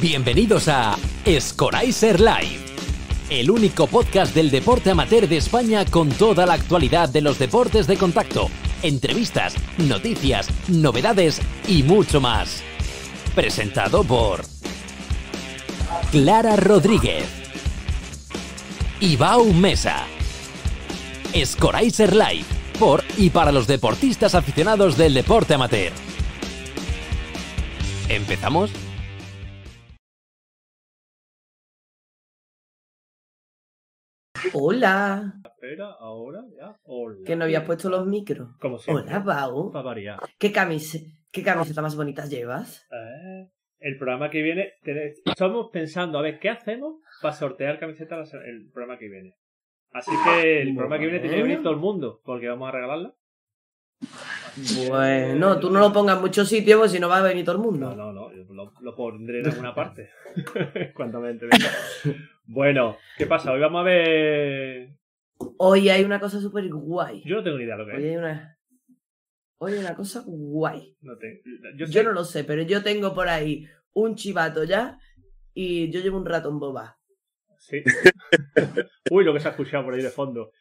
[0.00, 0.96] Bienvenidos a
[1.40, 2.60] Scoraiser Live,
[3.30, 7.88] el único podcast del deporte amateur de España con toda la actualidad de los deportes
[7.88, 8.48] de contacto,
[8.84, 12.62] entrevistas, noticias, novedades y mucho más.
[13.34, 14.42] Presentado por
[16.12, 17.24] Clara Rodríguez,
[19.00, 20.06] Ibau Mesa,
[21.44, 22.46] Scoraiser Live,
[22.78, 25.92] por y para los deportistas aficionados del deporte amateur.
[28.08, 28.70] ¿Empezamos?
[34.60, 35.34] Hola.
[35.44, 36.76] Espera, ahora ya.
[36.84, 37.18] Hola.
[37.24, 38.48] Que no habías puesto los micros.
[38.60, 39.04] Como siempre.
[39.14, 39.70] Hola.
[39.72, 40.18] Para variar.
[40.38, 42.86] ¿Qué, camise ¿Qué camiseta más bonitas llevas?
[42.90, 43.48] Eh,
[43.80, 44.72] el programa que viene.
[45.24, 49.34] Estamos pensando, a ver, ¿qué hacemos para sortear camisetas el programa que viene?
[49.92, 52.72] Así que el programa que viene tiene que venir todo el mundo, porque vamos a
[52.72, 53.14] regalarla.
[54.88, 57.56] Bueno, tú no lo pongas en muchos sitios, porque si no va a venir todo
[57.56, 57.94] el No, mundo.
[57.96, 60.10] no, no, yo lo, lo pondré en alguna parte.
[60.94, 61.48] Cuando me entre.
[62.50, 63.52] Bueno, ¿qué pasa?
[63.52, 64.88] Hoy vamos a ver.
[65.58, 67.22] Hoy hay una cosa súper guay.
[67.26, 68.10] Yo no tengo ni idea de lo que Hoy es.
[68.10, 68.58] hay una...
[69.58, 70.96] Hoy hay una cosa guay.
[71.02, 71.42] No te-
[71.76, 74.98] Yo, no lo sé, pero yo tengo por ahí un chivato ya
[75.52, 76.98] y yo llevo un rato en boba.
[77.58, 77.82] Sí.
[79.10, 80.52] uy, lo que se ha escuchado por ahí de fondo.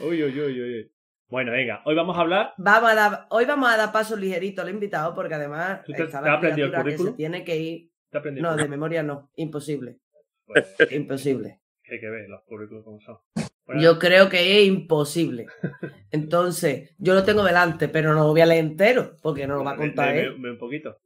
[0.00, 0.92] Uy, uy, uy, uy.
[1.28, 2.54] Bueno, venga, hoy vamos a hablar.
[2.56, 6.04] Vamos a dar- hoy vamos a dar paso ligerito al invitado porque además ¿Tú te-
[6.04, 7.16] está te la has aprendido el que se currículum?
[7.16, 7.90] tiene que ir.
[8.10, 8.48] ¿Te has aprendido?
[8.50, 9.30] No, de memoria no.
[9.36, 9.98] Imposible.
[10.48, 11.60] Pues, Imposible.
[11.90, 13.18] hay que ver los currículos como son.
[13.66, 15.46] Bueno, Yo creo que es imposible.
[16.10, 19.64] Entonces, yo lo tengo delante, pero no lo voy a leer entero, porque no lo
[19.64, 20.36] va a contar ve- él.
[20.38, 20.98] ve un poquito.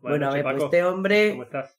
[0.00, 0.64] Bueno, a ver, pues Paco.
[0.66, 1.30] este hombre.
[1.32, 1.78] ¿Cómo estás?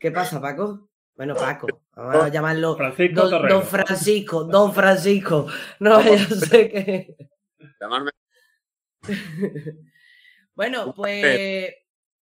[0.00, 0.90] ¿Qué pasa, Paco?
[1.16, 1.66] Bueno, Paco.
[1.96, 2.76] Vamos a llamarlo.
[2.76, 3.54] Francisco Don, Torrero.
[3.54, 5.46] don Francisco, Don Francisco.
[5.80, 7.16] No, yo sé que.
[7.80, 8.10] Llamarme
[10.54, 11.74] Bueno, pues.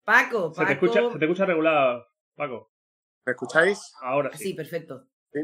[0.05, 0.87] Paco, Se te, Paco.
[0.87, 2.03] escucha, se te escucha regular,
[2.35, 2.71] Paco.
[3.27, 3.93] ¿Me escucháis?
[4.01, 4.45] Ahora sí.
[4.45, 5.07] Sí, perfecto.
[5.33, 5.41] Sí.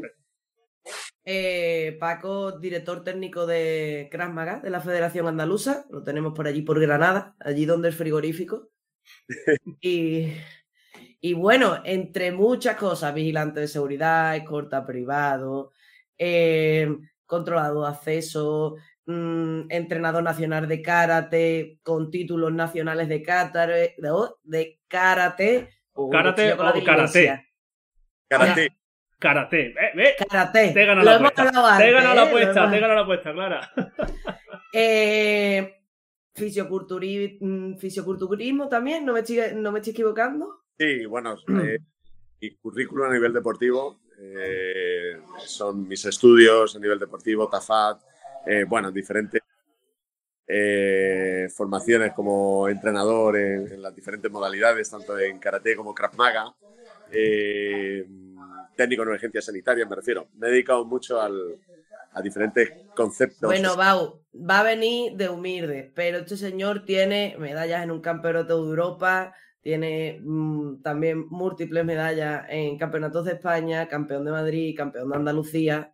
[1.27, 5.85] Eh, Paco, director técnico de Krav Maga, de la Federación Andaluza.
[5.89, 8.69] Lo tenemos por allí, por Granada, allí donde es frigorífico.
[9.81, 10.33] y,
[11.19, 15.71] y bueno, entre muchas cosas, vigilante de seguridad, escorta privado,
[16.17, 18.75] eh, controlado de acceso,
[19.07, 25.69] mm, entrenador nacional de karate, con títulos nacionales de karate, de, de karate.
[26.11, 27.45] Karate o karate.
[28.27, 28.73] Karate.
[29.19, 29.73] Karate.
[29.73, 29.91] ¿Ve?
[29.95, 30.15] ¿Ve?
[30.27, 30.71] Karate.
[30.71, 31.77] Te he ganado Lo la hemos apuesta.
[31.77, 32.27] Te he ganado la ¿eh?
[32.27, 33.71] Apuesta, te he ganado la apuesta, Clara.
[34.77, 35.73] Eh,
[36.35, 40.63] fisioculturi- mm, fisioculturismo también, no me estoy, no me estoy equivocando.
[40.77, 41.79] Sí, bueno, eh,
[42.41, 48.01] mi currículum a nivel deportivo eh, son mis estudios a nivel deportivo, TAFAT,
[48.47, 49.41] eh, bueno, diferentes
[50.47, 56.53] eh, formaciones como entrenador en, en las diferentes modalidades, tanto en karate como Krav Maga,
[57.11, 58.05] eh,
[58.75, 60.27] técnico en emergencias sanitarias, me refiero.
[60.37, 61.57] Me he dedicado mucho al-
[62.13, 63.41] a diferentes conceptos.
[63.41, 68.61] Bueno, Bau, va a venir de humilde, pero este señor tiene medallas en un campeonato
[68.61, 75.09] de Europa, tiene mm, también múltiples medallas en campeonatos de España, campeón de Madrid, campeón
[75.09, 75.91] de Andalucía,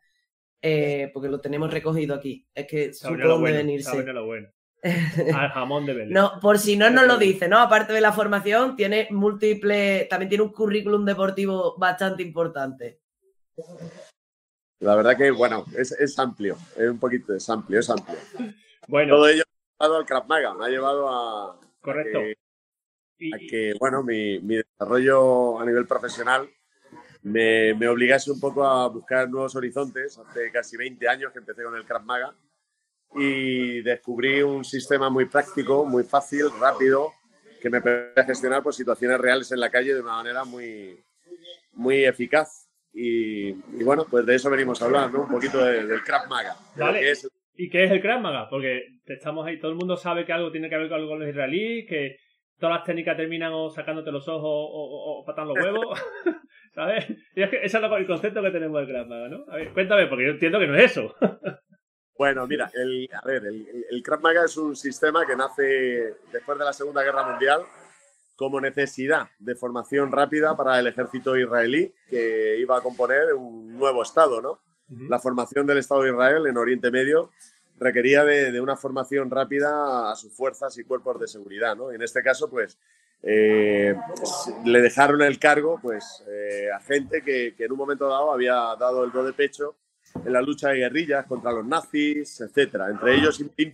[0.61, 2.45] eh, porque lo tenemos recogido aquí.
[2.53, 3.89] Es que Sabe supo dónde bueno, venirse.
[3.89, 4.49] sabe lo bueno.
[5.35, 6.13] Al jamón de Belén.
[6.13, 7.59] No, por si no nos lo dice, ¿no?
[7.59, 12.99] Aparte de la formación, tiene múltiples, también tiene un currículum deportivo bastante importante.
[14.79, 18.17] La verdad que, bueno, es, es amplio, es un poquito, es amplio, es amplio.
[18.87, 22.19] Bueno, Todo ello me ha llevado al Krav Maga, me ha llevado a, correcto.
[22.19, 26.49] que, a que, bueno, mi, mi desarrollo a nivel profesional
[27.21, 30.17] me, me obligase un poco a buscar nuevos horizontes.
[30.17, 32.33] Hace casi 20 años que empecé con el Krav Maga
[33.15, 37.11] y descubrí un sistema muy práctico, muy fácil, rápido,
[37.61, 40.97] que me permite gestionar pues, situaciones reales en la calle de una manera muy,
[41.73, 42.67] muy eficaz.
[42.93, 45.21] Y, y bueno, pues de eso venimos a hablar, ¿no?
[45.21, 46.99] Un poquito de- del Krav Maga, de Vale.
[46.99, 48.49] que es ¿Y qué es el Krav Maga?
[48.49, 51.19] Porque estamos ahí, todo el mundo sabe que algo tiene que ver con algo con
[51.19, 52.17] los israelíes, que
[52.59, 55.99] todas las técnicas terminan o sacándote los ojos o, o, o patando los huevos,
[56.75, 57.05] ¿sabes?
[57.35, 59.45] Y es que ese es el concepto que tenemos del Krav Maga, ¿no?
[59.49, 61.13] A ver, cuéntame, porque yo entiendo que no es eso.
[62.21, 66.63] Bueno, mira, el, a ver, el, Krav Maga es un sistema que nace después de
[66.63, 67.63] la Segunda Guerra Mundial
[68.35, 74.03] como necesidad de formación rápida para el ejército israelí que iba a componer un nuevo
[74.03, 74.59] Estado, ¿no?
[75.09, 77.31] La formación del Estado de Israel en Oriente Medio
[77.79, 81.91] requería de, de una formación rápida a sus fuerzas y cuerpos de seguridad, ¿no?
[81.91, 82.77] En este caso, pues,
[83.23, 83.95] eh,
[84.63, 88.53] le dejaron el cargo, pues, eh, a gente que, que en un momento dado había
[88.79, 89.75] dado el do de pecho
[90.25, 92.89] en la lucha de guerrillas contra los nazis, etcétera.
[92.89, 93.73] Entre ellos Im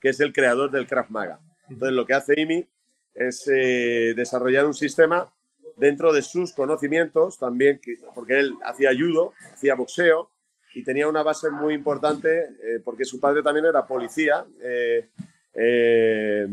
[0.00, 1.40] que es el creador del Krav Maga.
[1.68, 2.66] Entonces, lo que hace IMI
[3.14, 5.32] es eh, desarrollar un sistema
[5.76, 7.80] dentro de sus conocimientos también,
[8.14, 10.30] porque él hacía judo, hacía boxeo
[10.74, 14.44] y tenía una base muy importante eh, porque su padre también era policía.
[14.60, 15.08] Eh,
[15.54, 16.46] eh,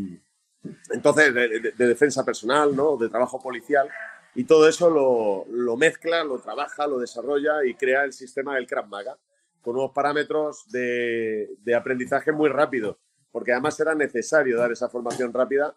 [0.92, 2.96] entonces, de, defensa personal, ¿no?
[2.96, 3.90] de trabajo policial,
[4.36, 8.88] y todo eso lo, mezcla, lo trabaja, lo desarrolla y crea el sistema del Krav
[8.88, 9.18] Maga
[9.62, 12.98] con unos parámetros de, aprendizaje muy rápidos,
[13.32, 15.76] porque además era necesario dar esa formación rápida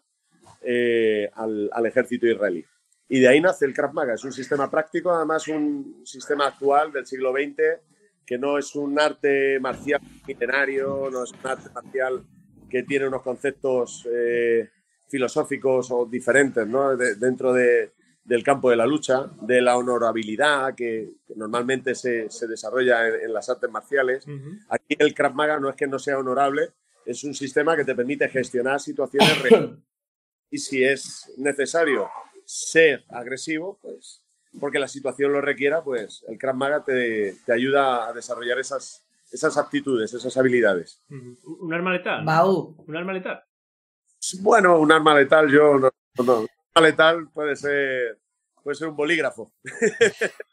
[1.35, 2.65] al, al ejército israelí.
[3.09, 4.15] Y de ahí nace el Krav Maga.
[4.15, 7.79] Es un sistema práctico, además un sistema actual del siglo XX,
[8.25, 12.25] que no es un arte marcial milenario, no es un arte marcial
[12.69, 14.69] que tiene unos conceptos eh,
[15.07, 16.97] filosóficos o diferentes ¿no?
[16.97, 17.93] dentro de,
[18.27, 23.49] del campo de la lucha, de la honorabilidad que, normalmente se, se desarrolla en, las
[23.49, 24.25] artes marciales.
[24.69, 26.71] Aquí el Krav Maga no es que no sea honorable,
[27.05, 29.71] es un sistema que te permite gestionar situaciones reales.
[30.49, 32.09] Y si es necesario
[32.45, 34.23] ser agresivo, pues
[34.61, 39.05] porque la situación lo requiera, pues el Krav Maga te, te ayuda a desarrollar esas,
[39.29, 41.03] esas aptitudes, esas habilidades.
[41.09, 42.23] ¿Un arma letal?
[42.23, 42.75] Bau.
[42.87, 43.43] ¿Un arma letal?
[44.39, 45.91] Bueno, un arma letal yo no,
[46.23, 46.45] no.
[46.81, 48.17] Letal puede ser,
[48.63, 49.53] puede ser un bolígrafo.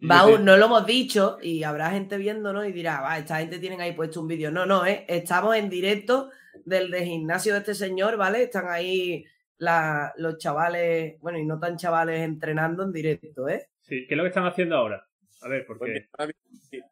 [0.00, 3.82] Bau, no lo hemos dicho y habrá gente viéndonos y dirá, va, esta gente tiene
[3.82, 4.50] ahí puesto un vídeo.
[4.50, 5.04] No, no, ¿eh?
[5.08, 6.30] estamos en directo
[6.64, 8.44] del de gimnasio de este señor, ¿vale?
[8.44, 9.24] Están ahí
[9.58, 13.68] los chavales, bueno, y no tan chavales entrenando en directo, ¿eh?
[13.80, 15.04] Sí, ¿qué es lo que están haciendo ahora?
[15.42, 16.08] A ver, porque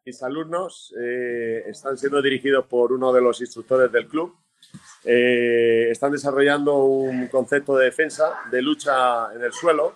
[0.05, 4.35] mis alumnos eh, están siendo dirigidos por uno de los instructores del club.
[5.09, 9.95] Eh, están desarrollando un concepto de defensa, de lucha en el suelo,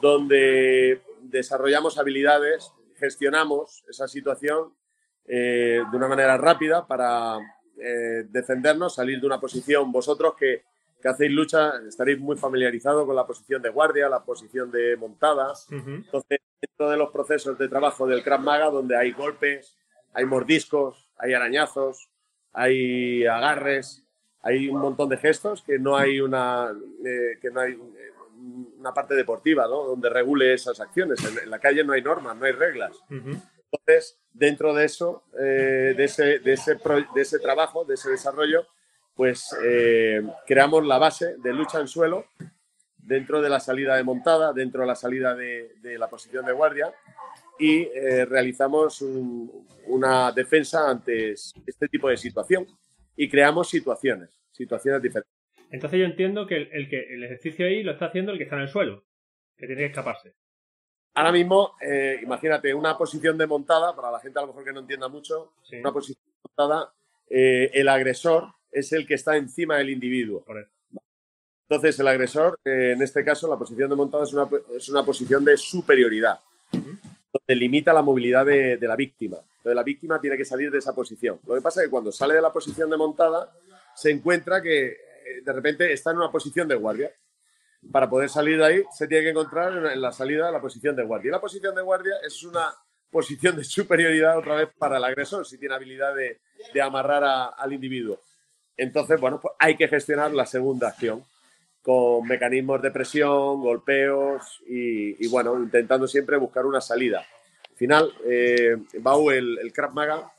[0.00, 4.72] donde desarrollamos habilidades, gestionamos esa situación
[5.26, 7.38] eh, de una manera rápida para
[8.28, 10.64] defendernos, salir de una posición vosotros que
[11.00, 15.52] que hacéis lucha, estaréis muy familiarizados con la posición de guardia, la posición de montada.
[15.70, 19.76] Entonces, dentro de los procesos de trabajo del Krav Maga, donde hay golpes,
[20.12, 22.10] hay mordiscos, hay arañazos,
[22.52, 24.04] hay agarres,
[24.42, 26.72] hay un montón de gestos que no hay una,
[27.04, 28.10] eh, que no hay eh,
[28.78, 29.84] una parte deportiva ¿no?
[29.84, 31.18] donde regule esas acciones.
[31.24, 32.96] En, la calle no hay normas, no hay reglas.
[33.08, 36.76] Entonces, dentro de eso, eh, de, ese, de, ese
[37.14, 38.66] de ese trabajo, de ese desarrollo,
[39.14, 42.24] pues eh, creamos la base de lucha en suelo
[42.96, 46.92] dentro de la salida de montada, dentro de la salida de, la posición de guardia
[47.58, 49.02] y eh, realizamos
[49.86, 52.66] una defensa ante este tipo de situación
[53.16, 55.32] y creamos situaciones, situaciones diferentes.
[55.70, 58.56] Entonces yo entiendo que el, que el ejercicio ahí lo está haciendo el que está
[58.56, 59.04] en el suelo,
[59.56, 60.34] que tiene que escaparse.
[61.14, 64.72] Ahora mismo, eh, imagínate, una posición de montada, para la gente a lo mejor que
[64.72, 66.92] no entienda mucho, una posición de montada,
[67.28, 70.44] el agresor es el que está encima del individuo.
[71.68, 75.04] Entonces, el agresor, eh, en este caso, la posición de montado es una, es una
[75.04, 76.40] posición de superioridad,
[76.72, 79.36] donde limita la movilidad de, la víctima.
[79.60, 81.38] Entonces, la víctima tiene que salir de esa posición.
[81.46, 83.52] Lo que pasa es que cuando sale de la posición de montada,
[83.94, 84.96] se encuentra que eh,
[85.44, 87.12] de repente está en una posición de guardia.
[87.92, 90.96] Para poder salir de ahí, se tiene que encontrar en la salida de la posición
[90.96, 91.28] de guardia.
[91.28, 92.74] Y la posición de guardia es una
[93.10, 96.40] posición de superioridad otra vez para el agresor, si tiene habilidad de,
[96.80, 98.18] amarrar al individuo.
[98.76, 101.22] Entonces, bueno, pues hay que gestionar la segunda acción
[101.82, 107.26] con mecanismos de presión, golpeos y, bueno, intentando siempre buscar una salida.
[107.80, 110.30] Al final, eh, Bau, el, el Krav Maga,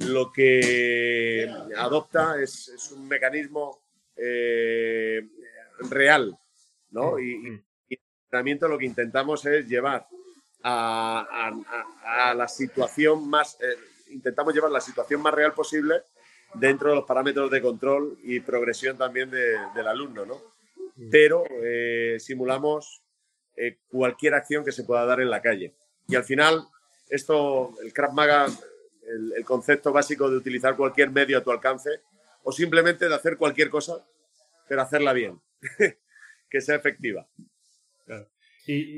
[0.00, 3.84] lo que adopta es, un mecanismo
[4.16, 5.24] eh,
[5.90, 6.36] real,
[6.90, 7.20] ¿no?
[7.20, 10.08] Y, y, el entrenamiento lo que intentamos es llevar
[10.64, 13.76] a, la situación más, eh,
[14.10, 16.02] intentamos llevar la situación más real posible
[16.54, 20.42] dentro de los parámetros de control y progresión también del alumno, ¿no?
[20.96, 21.10] Mm.
[21.12, 23.04] Pero eh, simulamos
[23.88, 25.74] cualquier acción que se pueda dar en la calle.
[26.08, 26.66] Y al final,
[27.10, 28.46] esto, el Krav Maga,
[29.36, 31.90] el, concepto básico de utilizar cualquier medio a tu alcance
[32.42, 34.04] o simplemente de hacer cualquier cosa,
[34.68, 35.40] pero hacerla bien,
[36.50, 37.26] que sea efectiva.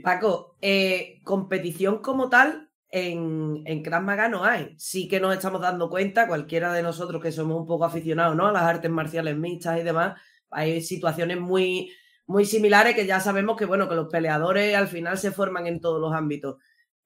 [0.02, 4.74] Paco, eh, competición como tal, en, en Krav Maga no hay.
[4.78, 8.48] Sí que nos estamos dando cuenta, cualquiera de nosotros que somos un poco aficionados ¿no?
[8.48, 11.92] a las artes marciales mixtas y demás, hay situaciones muy,
[12.26, 15.80] muy similares que ya sabemos que, bueno, que los peleadores al final se forman en
[15.80, 16.56] todos los ámbitos.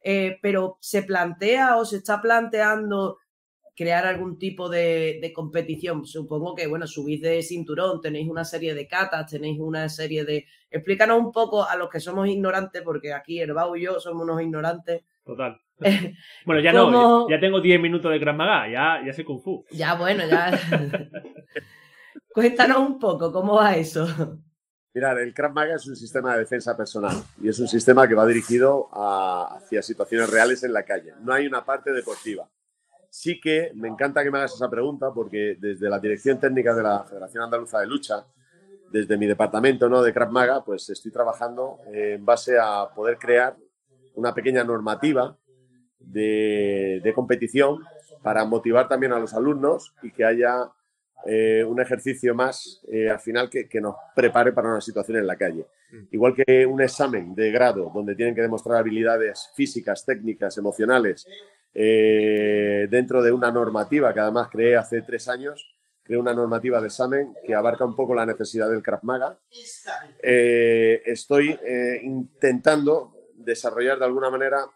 [0.06, 3.18] Eh, pero se plantea o se está planteando
[3.74, 6.04] crear algún tipo de, de, competición.
[6.04, 10.46] Supongo que, bueno, subís de cinturón, tenéis una serie de catas, tenéis una serie de...
[10.70, 14.42] Explícanos un poco a los que somos ignorantes, porque aquí Herbao y yo somos unos
[14.42, 15.02] ignorantes.
[15.24, 15.58] Total.
[16.46, 19.64] bueno, ya no, ya tengo 10 minutos de Gran Maga, ya, ya sé Kung Fu.
[19.70, 20.52] Ya, bueno, ya.
[22.32, 24.38] Cuéntanos un poco, ¿cómo va eso?
[24.94, 28.14] Mirad, el Krav Maga es un sistema de defensa personal y es un sistema que
[28.14, 31.14] va dirigido hacia situaciones reales en la calle.
[31.20, 32.48] No hay una parte deportiva.
[33.10, 36.84] Sí que me encanta que me hagas esa pregunta porque desde la dirección técnica de
[36.84, 38.24] la Federación Andaluza de Lucha,
[38.92, 40.00] desde mi departamento ¿no?
[40.00, 43.56] de Krav Maga, pues estoy trabajando en base a poder crear
[44.14, 45.36] una pequeña normativa
[45.98, 47.80] de competición
[48.22, 50.70] para motivar también a los alumnos y que haya
[51.26, 55.36] eh, un ejercicio más eh, al final que, nos prepare para una situación en la
[55.36, 55.66] calle.
[55.90, 56.02] Mm.
[56.10, 61.26] Igual que un examen de grado donde tienen que demostrar habilidades físicas, técnicas, emocionales,
[61.72, 65.66] eh, dentro de una normativa que además creé hace tres años,
[66.02, 69.38] creé una normativa de examen que abarca un poco la necesidad del Krav Maga.
[70.20, 71.58] estoy
[72.02, 74.66] intentando desarrollar de alguna manera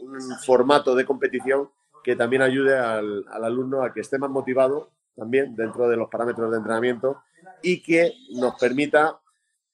[0.00, 1.68] un formato de competición
[2.04, 6.08] que también ayude al, al alumno a que esté más motivado también dentro de los
[6.08, 7.22] parámetros de entrenamiento
[7.62, 9.18] y que nos permita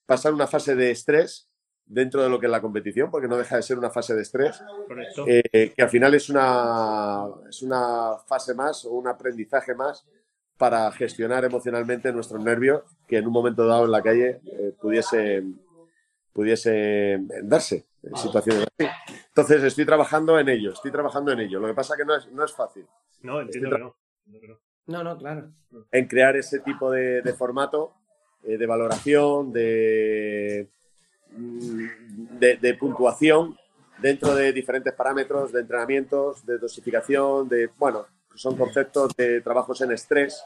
[0.05, 1.49] pasar una fase de estrés
[1.85, 4.23] dentro de lo que es la competición, porque no deja de ser una fase de
[4.23, 4.61] estrés,
[5.27, 10.03] eh, que al final es una, es una fase más o un aprendizaje más
[10.57, 15.43] para gestionar emocionalmente nuestros nervios que en un momento dado en la calle eh, pudiese,
[16.33, 18.89] pudiese darse en situaciones así.
[19.27, 21.59] Entonces estoy trabajando en ello, estoy trabajando en ello.
[21.59, 22.87] Lo que pasa que no es, no es fácil.
[23.21, 23.95] No, entiendo que no.
[24.87, 25.49] No, no, claro.
[25.91, 27.93] En crear ese tipo de, formato
[28.43, 30.67] eh, de valoración, mm, de,
[32.61, 33.57] de, puntuación
[33.97, 39.91] dentro de diferentes parámetros de entrenamientos, de dosificación, de, bueno, son conceptos de trabajos en
[39.91, 40.43] estrés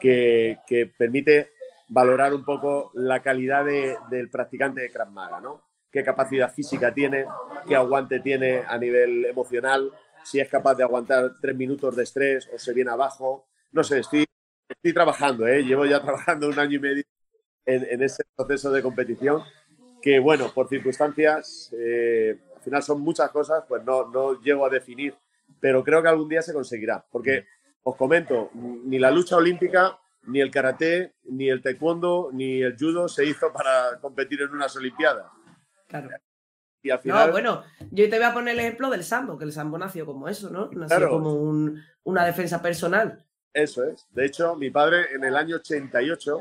[0.00, 1.50] que, que permite
[1.88, 5.62] valorar un poco la calidad del practicante de Krav Maga, ¿no?
[5.90, 7.24] Qué capacidad física tiene,
[7.66, 9.90] qué aguante tiene a nivel emocional,
[10.24, 13.46] si es capaz de aguantar tres minutos de estrés o se viene abajo,
[13.76, 14.24] no sé, estoy,
[14.66, 15.62] estoy trabajando, ¿eh?
[15.62, 17.04] llevo ya trabajando un año y medio
[17.66, 19.42] en, ese proceso de competición,
[20.00, 24.70] que bueno, por circunstancias, eh, al final son muchas cosas, pues no, no llego a
[24.70, 25.14] definir,
[25.60, 27.46] pero creo que algún día se conseguirá, porque
[27.82, 33.08] os comento, ni la lucha olímpica, ni el karate, ni el taekwondo, ni el judo
[33.08, 35.26] se hizo para competir en unas olimpiadas.
[35.86, 36.08] Claro.
[36.82, 37.26] Y al final...
[37.26, 40.06] No, bueno, yo te voy a poner el ejemplo del sambo, que el sambo nació
[40.06, 40.70] como eso, ¿no?
[40.72, 41.34] Nació como
[42.04, 43.26] una defensa personal.
[43.52, 44.06] Eso es.
[44.10, 46.40] De hecho, mi padre en el año 88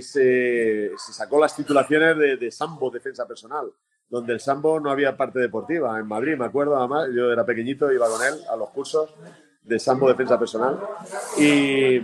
[0.00, 3.72] se sacó las titulaciones de, Sambo Defensa Personal,
[4.08, 5.98] donde el Sambo no había parte deportiva.
[5.98, 9.14] En Madrid, me acuerdo, además, yo era pequeñito, iba con él a los cursos
[9.62, 10.78] de Sambo Defensa Personal
[11.38, 12.00] y,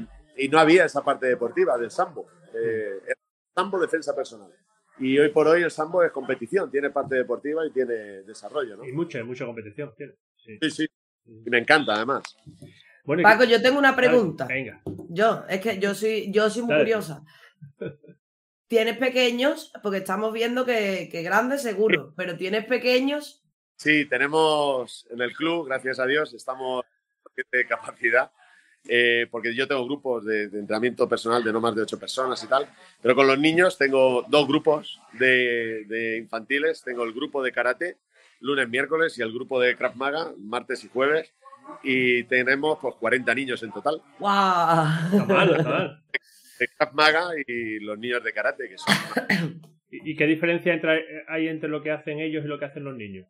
[0.51, 2.27] no había esa parte deportiva del Sambo.
[2.55, 3.19] Eh, era
[3.55, 4.51] Sambo Defensa Personal.
[4.99, 8.85] Y hoy por hoy el Sambo es competición, tiene parte deportiva y tiene desarrollo, ¿no?
[8.85, 10.15] Y mucha, mucha competición tiene.
[10.37, 10.87] sí, sí.
[11.45, 12.23] Y me encanta, además.
[13.23, 14.47] Paco, yo tengo una pregunta.
[14.47, 14.81] venga.
[15.09, 17.25] Yo, es que yo soy, yo soy muy curiosa.
[18.69, 19.73] ¿Tienes pequeños?
[19.83, 23.45] Porque estamos viendo que, que grandes seguro, pero ¿tienes pequeños?
[23.77, 26.85] Sí, tenemos en el club, gracias a Dios, estamos
[27.53, 28.33] de capacidad.
[28.89, 32.47] Eh, porque yo tengo grupos de, entrenamiento personal de no más de ocho personas y
[32.47, 32.69] tal,
[33.03, 37.97] pero con los niños tengo dos grupos de, de, infantiles, tengo el grupo de karate
[38.39, 41.33] lunes, miércoles y el grupo de Krav Maga martes y jueves
[41.83, 44.03] y tenemos pues 40 niños en total.
[44.19, 44.33] ¡Wow!
[46.59, 48.95] De Krav Maga y los niños de karate, que son...
[49.91, 50.79] ¿Y qué diferencia
[51.29, 53.27] hay entre lo que hacen ellos y lo que hacen los niños?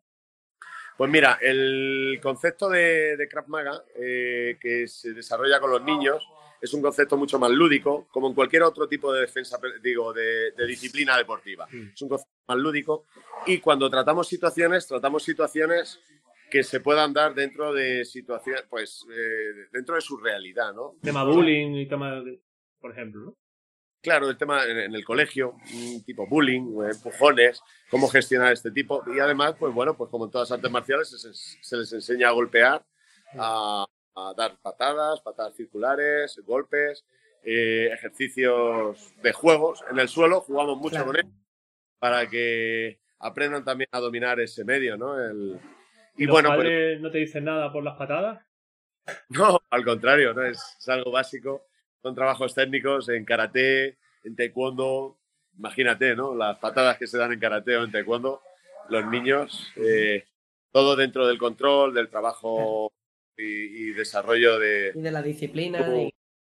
[0.97, 6.27] Pues mira, el concepto de, de Krav Maga eh, que se desarrolla con los niños
[6.59, 10.51] es un concepto mucho más lúdico, como en cualquier otro tipo de defensa, digo, de,
[10.51, 11.67] de disciplina deportiva.
[11.71, 11.91] Mm.
[11.93, 13.05] Es un concepto más lúdico
[13.45, 15.99] y cuando tratamos situaciones, tratamos situaciones
[16.49, 20.95] que se puedan dar dentro de situaciones, pues, eh, dentro de su realidad, ¿no?
[21.01, 22.23] Tema bullying y tema,
[22.79, 23.37] por ejemplo, ¿no?
[24.01, 25.55] Claro, el tema en, el colegio,
[26.05, 29.03] tipo bullying, empujones, cómo gestionar este tipo.
[29.13, 31.09] Y además, pues bueno, pues como en todas las artes marciales,
[31.61, 32.85] se, les enseña a golpear,
[33.33, 33.85] a,
[34.37, 37.05] dar patadas, patadas circulares, golpes,
[37.43, 39.83] eh, ejercicios de juegos.
[39.91, 41.31] En el suelo jugamos mucho con ellos
[41.99, 45.19] para que aprendan también a dominar ese medio, ¿no?
[45.19, 45.59] El,
[46.17, 48.43] ¿Y, bueno, no te dicen nada por las patadas?
[49.29, 50.43] No, al contrario, ¿no?
[50.43, 51.67] Es, algo básico.
[52.01, 55.17] Son trabajos técnicos en karate, en taekwondo.
[55.57, 56.35] Imagínate, ¿no?
[56.35, 58.41] Las patadas que se dan en karate o en taekwondo,
[58.89, 60.25] los niños, eh,
[60.71, 62.91] todo dentro del control, del trabajo
[63.37, 64.91] y, desarrollo de...
[64.93, 65.87] Y de la disciplina.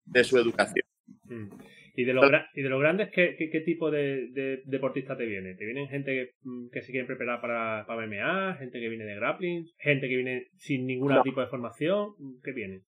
[0.04, 0.86] De su educación.
[1.24, 1.48] Mm.
[1.96, 2.22] ¿Y de, lo,
[2.54, 5.54] y de los grandes, ¿qué, qué, tipo de, de, deportista te viene?
[5.54, 8.56] ¿Te vienen gente que, mm, que se quieren preparar para, para MMA?
[8.56, 9.70] ¿Gente que viene de grappling?
[9.78, 12.14] ¿Gente que viene sin ningún tipo de formación?
[12.42, 12.82] ¿Qué viene?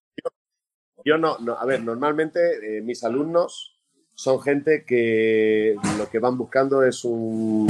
[1.05, 3.79] Yo, no, no, a ver, normalmente eh, mis alumnos
[4.13, 7.67] son gente que lo que van buscando es un,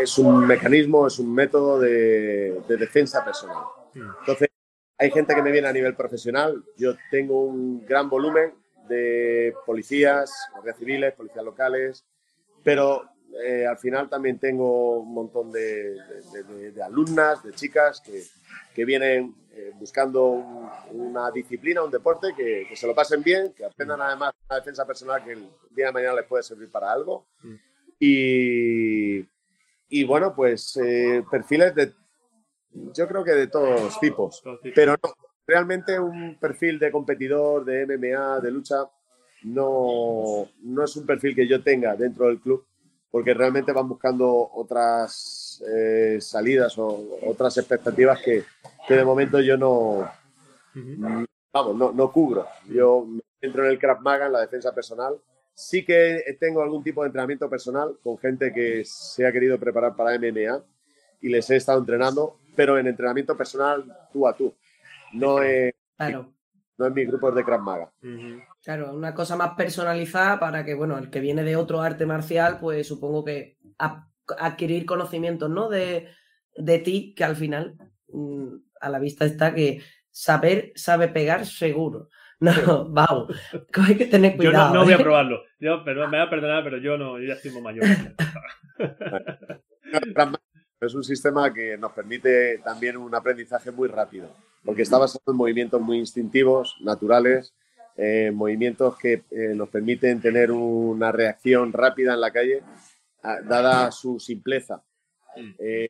[0.00, 3.64] es un mecanismo, es un método de, defensa personal.
[3.94, 4.48] Entonces,
[4.98, 6.62] hay gente que me viene a nivel profesional.
[6.76, 8.52] Yo tengo un gran volumen
[8.88, 12.04] de policías, guardias civiles, policías locales,
[12.62, 13.08] pero
[13.44, 15.96] eh, al final también tengo un montón de,
[16.82, 18.22] alumnas, de chicas que,
[18.74, 20.22] que vienen eh, buscando
[20.90, 25.24] una disciplina, un deporte, que, se lo pasen bien, que aprendan además una defensa personal
[25.24, 27.26] que el día de mañana les puede servir para algo.
[27.98, 29.20] Y,
[29.88, 31.94] y, bueno, pues eh, perfiles de,
[32.70, 34.42] yo creo que de todos tipos,
[34.74, 35.14] pero no,
[35.46, 38.76] realmente un perfil de competidor, de MMA, de lucha,
[39.44, 42.64] no, no es un perfil que yo tenga dentro del club,
[43.10, 48.44] porque realmente van buscando otras eh, salidas o otras expectativas que,
[48.86, 50.10] que de momento yo no,
[51.52, 52.46] vamos, no, no, cubro.
[52.68, 53.06] Yo
[53.40, 55.16] entro en el Krav Maga, en la defensa personal.
[55.54, 59.96] Sí que tengo algún tipo de entrenamiento personal con gente que se ha querido preparar
[59.96, 60.62] para MMA
[61.22, 64.54] y les he estado entrenando, pero en entrenamiento personal tú a tú.
[65.12, 66.32] No es, claro.
[66.78, 67.92] no es mi grupo de Krav Maga.
[68.62, 72.58] Claro, una cosa más personalizada para que, bueno, el que viene de otro arte marcial,
[72.60, 73.56] pues supongo que
[74.38, 75.68] adquirir conocimientos, ¿no?
[75.68, 76.08] De,
[76.56, 77.76] de ti, que al final
[78.08, 82.08] mm, a la vista está que saber sabe pegar seguro.
[82.38, 82.50] No,
[82.90, 83.34] vamos,
[83.86, 84.68] hay que tener cuidado.
[84.68, 85.02] Yo no, voy a ¿eh?
[85.02, 85.42] probarlo.
[85.58, 87.84] Yo, me voy a perdonar, pero yo no, yo ya estoy muy mayor.
[90.80, 94.28] es un sistema que nos permite también un aprendizaje muy rápido,
[94.66, 97.54] porque está basado en movimientos muy instintivos, naturales,
[97.96, 102.62] eh, movimientos que eh, nos permiten tener una reacción rápida en la calle,
[103.22, 104.82] dada su simpleza.
[105.36, 105.50] Mm.
[105.58, 105.88] Eh,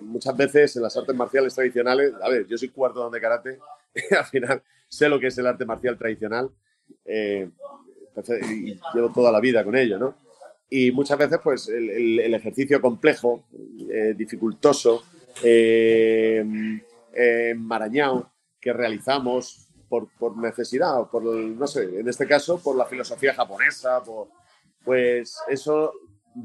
[0.00, 3.58] muchas veces en las artes marciales tradicionales, a ver, yo soy cuarto de karate,
[4.18, 6.50] al final sé lo que es el arte marcial tradicional
[7.04, 7.48] eh,
[8.50, 10.14] y llevo toda la vida con ello, ¿no?
[10.70, 13.44] Y muchas veces, pues, el, ejercicio complejo,
[13.90, 15.04] eh, dificultoso,
[17.14, 22.76] eh, enmarañado que realizamos por, por necesidad o por, no sé, en este caso, por
[22.76, 24.02] la filosofía japonesa,
[24.84, 25.92] pues eso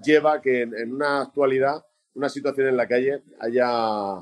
[0.03, 1.83] lleva que en una actualidad
[2.19, 4.17] una situación en la calle haya,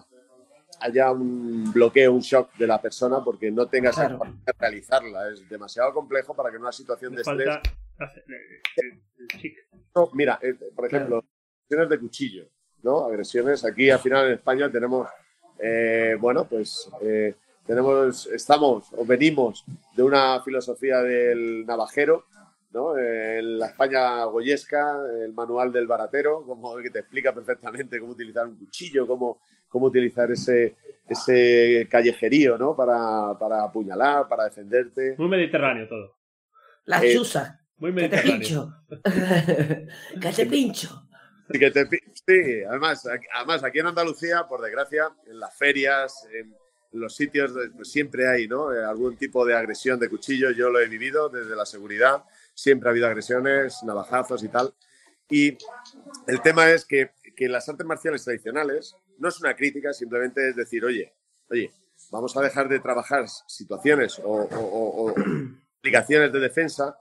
[0.81, 4.19] haya un bloqueo, un shock de la persona porque no tengas claro.
[4.45, 5.29] que realizarla.
[5.29, 7.59] Es demasiado complejo para que en una situación de estrés...
[10.13, 11.23] mira, eh, por ejemplo,
[11.65, 12.49] agresiones de cuchillo,
[12.83, 13.05] ¿no?
[13.05, 13.65] Agresiones.
[13.65, 15.07] Aquí al final en España tenemos,
[15.59, 19.65] eh, bueno, pues eh, tenemos, estamos o venimos
[19.95, 22.25] de una filosofía del navajero,
[22.97, 28.45] en la España goyesca, el manual del baratero, como que te explica perfectamente cómo utilizar
[28.45, 30.75] un cuchillo, cómo, cómo utilizar ese,
[31.07, 32.75] ese callejerío, ¿no?
[32.75, 35.15] Para, para apuñalar, para defenderte.
[35.17, 36.17] Muy mediterráneo todo.
[36.85, 37.61] La eh, chusa.
[37.77, 38.73] Muy mediterráneo.
[40.21, 41.03] que te pincho.
[41.51, 41.85] Que te,
[42.27, 46.55] sí, además, además aquí en Andalucía, por desgracia, en las ferias, en
[46.91, 48.69] los sitios, pues siempre hay ¿no?
[48.69, 50.51] algún tipo de agresión de cuchillo.
[50.51, 52.23] Yo lo he vivido desde la seguridad
[52.57, 54.73] siempre ha habido agresiones, navajazos y tal.
[55.29, 55.57] Y
[56.25, 60.55] el tema es que, que las artes marciales tradicionales no es una crítica, simplemente es
[60.55, 61.13] decir, oye,
[61.49, 61.71] oye,
[62.11, 65.13] vamos a dejar de trabajar situaciones o, o,
[65.79, 66.99] aplicaciones de defensa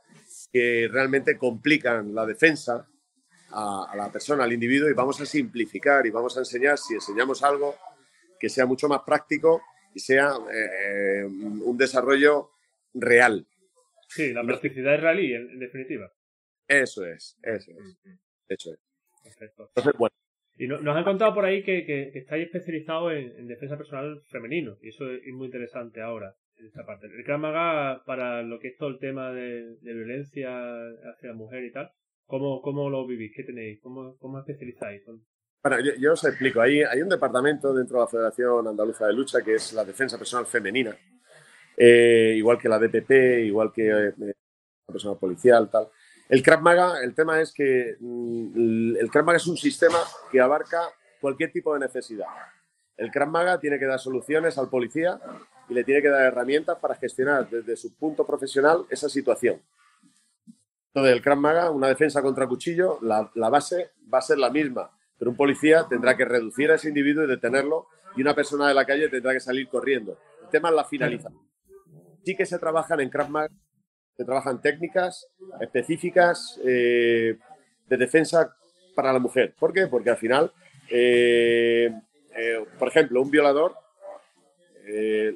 [0.52, 2.86] que realmente complican la defensa
[3.50, 7.42] a, la persona, al individuo, y vamos a simplificar y vamos a enseñar, si enseñamos
[7.42, 7.74] algo,
[8.38, 9.62] que sea mucho más práctico
[9.94, 12.50] y sea eh, un desarrollo
[12.92, 13.46] real,
[14.08, 16.12] Sí, la practicidad israelí, en, en definitiva.
[16.68, 17.98] Eso es, eso es.
[18.48, 18.80] Eso es.
[19.22, 19.68] Perfecto.
[19.68, 20.14] Entonces, bueno.
[20.58, 24.88] Y nos han contado por ahí que, que, estáis especializados en, defensa personal femenino, y
[24.88, 27.08] eso es muy interesante ahora, en esta parte.
[27.08, 30.48] El Krav Maga, para lo que es todo el tema de, violencia
[31.12, 31.92] hacia la mujer y tal,
[32.26, 33.32] ¿cómo, cómo lo vivís?
[33.34, 33.80] ¿Qué tenéis?
[33.82, 35.02] ¿Cómo, cómo especializáis?
[35.62, 36.60] Bueno, yo, yo, os explico.
[36.60, 40.18] Hay, hay un departamento dentro de la Federación Andaluza de Lucha que es la defensa
[40.18, 40.96] personal femenina
[41.76, 43.10] eh, igual que la DPP,
[43.44, 45.88] igual que eh, la persona policial, tal.
[46.28, 49.98] El Krav Maga, el tema es que mm, el Krav Maga es un sistema
[50.30, 50.80] que abarca
[51.20, 52.26] cualquier tipo de necesidad.
[52.96, 55.20] El Krav Maga tiene que dar soluciones al policía
[55.68, 59.60] y le tiene que dar herramientas para gestionar desde su punto profesional esa situación.
[60.96, 64.90] Entonces, el Krav Maga, una defensa contra cuchillo, la, base va a ser la misma,
[65.18, 68.72] pero un policía tendrá que reducir a ese individuo y detenerlo y una persona de
[68.72, 70.16] la calle tendrá que salir corriendo.
[70.42, 71.46] El tema es la finalización
[72.24, 73.54] sí que se trabajan en Krav Maga,
[74.16, 75.28] se trabajan técnicas
[75.60, 77.36] específicas eh,
[77.88, 78.56] de defensa
[78.94, 79.54] para la mujer.
[79.58, 79.88] ¿Por qué?
[79.88, 80.50] Porque al final,
[80.90, 81.92] eh,
[82.34, 83.74] eh, por ejemplo, un violador,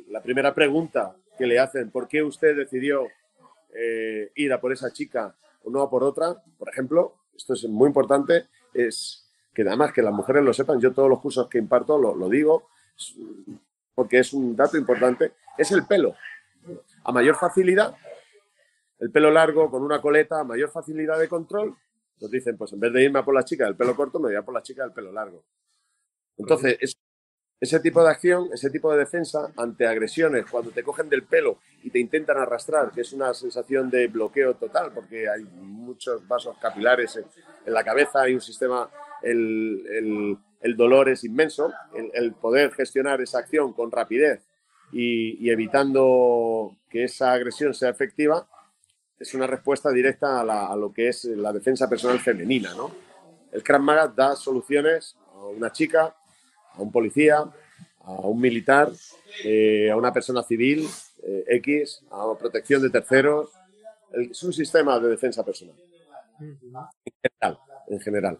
[0.09, 3.09] la primera pregunta que le hacen, ¿por qué usted decidió
[4.37, 6.43] ir a por esa chica o no a por otra.
[6.59, 10.93] Por ejemplo, esto es muy importante, es que además que las mujeres lo sepan, yo
[10.93, 12.69] todos los cursos que imparto lo, lo digo,
[13.95, 16.15] porque es un dato importante, es el pelo.
[17.05, 17.97] A mayor facilidad,
[18.99, 21.77] el pelo largo con una coleta, a mayor facilidad de control,
[22.21, 24.29] nos dicen, pues en vez de irme a por la chica del pelo corto, me
[24.29, 25.45] voy a por la chica del pelo largo.
[26.37, 26.97] Entonces, es,
[27.61, 31.59] ese tipo de acción, ese tipo de defensa ante agresiones, cuando te cogen del pelo
[31.83, 36.57] y te intentan arrastrar, que es una sensación de bloqueo total, porque hay muchos vasos
[36.59, 37.25] capilares en,
[37.67, 38.89] en la cabeza, hay un sistema,
[39.23, 44.41] el, el, el dolor es inmenso, el, el, poder gestionar esa acción con rapidez
[44.91, 48.49] y, y, evitando que esa agresión sea efectiva,
[49.19, 52.75] es una respuesta directa a, la, a, lo que es la defensa personal femenina.
[52.75, 52.91] ¿no?
[53.53, 56.17] El Krav Maga da soluciones a una chica,
[56.75, 57.45] a un policía,
[58.01, 58.91] a un militar,
[59.45, 60.87] eh, a una persona civil,
[61.23, 63.51] eh, X, a protección de terceros.
[64.13, 65.77] Es un sistema de defensa personal.
[66.41, 66.59] En
[67.23, 68.39] general, en general.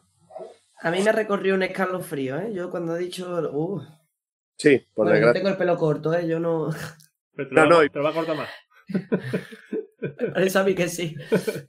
[0.83, 2.53] A mí me recorrió un escalofrío, ¿eh?
[2.55, 3.51] Yo cuando he dicho...
[3.53, 3.83] Uh.
[4.57, 5.29] Sí, por bueno, desgracia.
[5.29, 6.27] Yo tengo el pelo corto, ¿eh?
[6.27, 6.71] Yo no...
[7.35, 8.49] Pero te, lo No, va, no, te lo va a cortar más.
[10.01, 11.15] Me parece a mí que sí.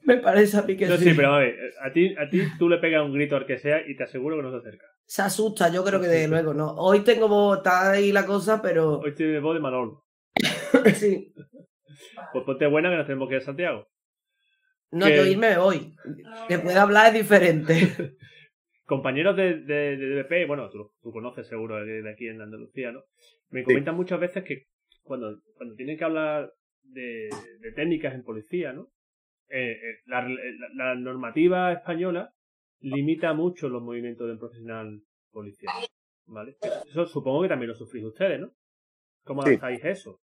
[0.03, 1.03] Me parece a mí que No, sí.
[1.03, 3.59] sí, pero a ver, a ti, a ti tú le pegas un grito al que
[3.59, 4.85] sea y te aseguro que no se acerca.
[5.11, 6.73] Se asusta, yo creo que de luego, ¿no?
[6.75, 8.99] Hoy tengo voz, está ahí la cosa, pero...
[8.99, 10.05] Hoy tiene voz de Manolo.
[10.95, 11.33] sí.
[12.31, 13.89] Pues ponte buena que nos tenemos que ir a Santiago.
[14.91, 15.95] No, Que- yo irme me voy.
[16.47, 17.73] Que pueda hablar es diferente.
[18.85, 22.93] Compañeros de, de, de DBP, bueno, tú, tú conoces seguro de, de aquí en Andalucía,
[22.93, 23.01] ¿no?
[23.49, 24.67] Me comentan muchas veces que
[25.03, 27.27] cuando, cuando tienen que hablar de,
[27.59, 28.87] de técnicas en policía, ¿no?
[29.49, 32.33] Eh, eh, la, la- la normativa española
[32.81, 35.73] limita mucho los movimientos del profesional policial,
[36.25, 36.57] ¿vale?
[36.87, 38.51] Eso supongo que también lo sufrís ustedes, ¿no?
[39.23, 39.49] ¿Cómo Sí.
[39.49, 40.19] adaptáis eso?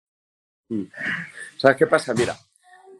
[1.58, 2.14] ¿Sabes qué pasa?
[2.14, 2.34] Mira,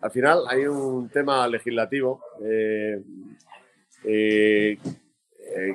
[0.01, 3.03] al final hay un tema legislativo eh,
[4.05, 4.79] eh,
[5.39, 5.75] eh,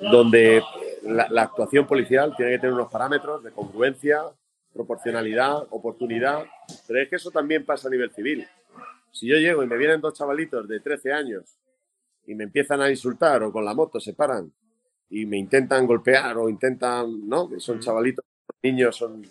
[0.00, 0.62] donde
[1.02, 4.22] la, la actuación policial tiene que tener unos parámetros de congruencia,
[4.72, 6.46] proporcionalidad, oportunidad,
[6.86, 8.46] pero es que eso también pasa a nivel civil.
[9.12, 11.58] Si yo llego y me vienen dos chavalitos de 13 años
[12.26, 14.52] y me empiezan a insultar o con la moto se paran
[15.10, 17.48] y me intentan golpear o intentan, ¿no?
[17.48, 18.24] Que Son chavalitos,
[18.62, 19.22] niños, son,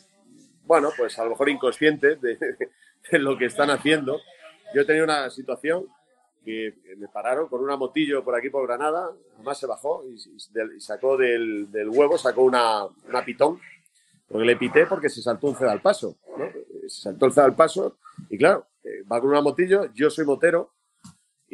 [0.65, 2.38] bueno, pues a lo mejor inconscientes de,
[3.12, 4.19] de lo que están haciendo.
[4.73, 5.86] Yo he tenido una situación
[6.45, 10.53] que me pararon con una motillo por aquí por Granada, además se bajó y, y
[10.53, 13.60] del- y sacó del, del huevo, sacó una, una pitón,
[14.27, 16.45] porque le pité porque se saltó un ceda al paso, ¿no?
[16.88, 17.97] Se saltó el ceda al paso
[18.29, 20.72] y claro, eh, va con una motillo, yo soy motero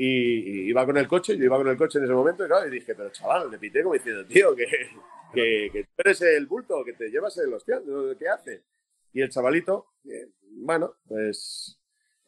[0.01, 2.47] y, y iba con el coche, yo iba con el coche en ese momento y
[2.47, 4.65] claro, y dije, pero chaval, le pité como diciendo, tío, que,
[5.33, 7.81] que, que tú eres el bulto, que te llevas el hostia,
[8.17, 8.63] ¿qué hace?
[9.11, 11.77] Y el chavalito, eh, bueno, pues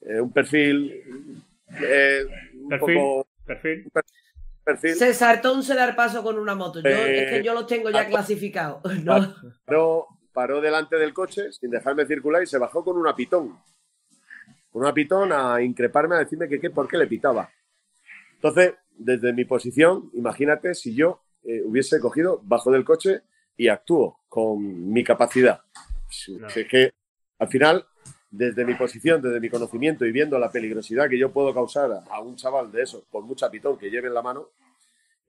[0.01, 1.41] eh, un perfil,
[1.81, 2.95] eh, un Perfil.
[2.97, 3.91] poco Perfil.
[4.63, 6.81] perfil, Se saltó un dar paso con una moto.
[6.81, 8.81] Yo, Eh, es que yo los tengo ya clasificados.
[9.03, 9.34] ¿no?
[9.65, 13.57] paró, paró delante del coche sin dejarme circular y se bajó con una pitón.
[14.71, 17.49] Con una pitón a increparme, a decirme que qué, por qué le pitaba.
[18.41, 23.21] Entonces, desde mi posición, imagínate si yo eh, hubiese cogido, bajo del coche
[23.56, 25.62] y actúo con mi capacidad.
[26.39, 26.47] No.
[26.47, 26.91] Es que
[27.38, 27.86] al final,
[28.32, 31.99] desde mi posición, desde mi conocimiento y viendo la peligrosidad que yo puedo causar a,
[32.10, 34.49] a un chaval de esos con mucha pitón que lleve en la mano,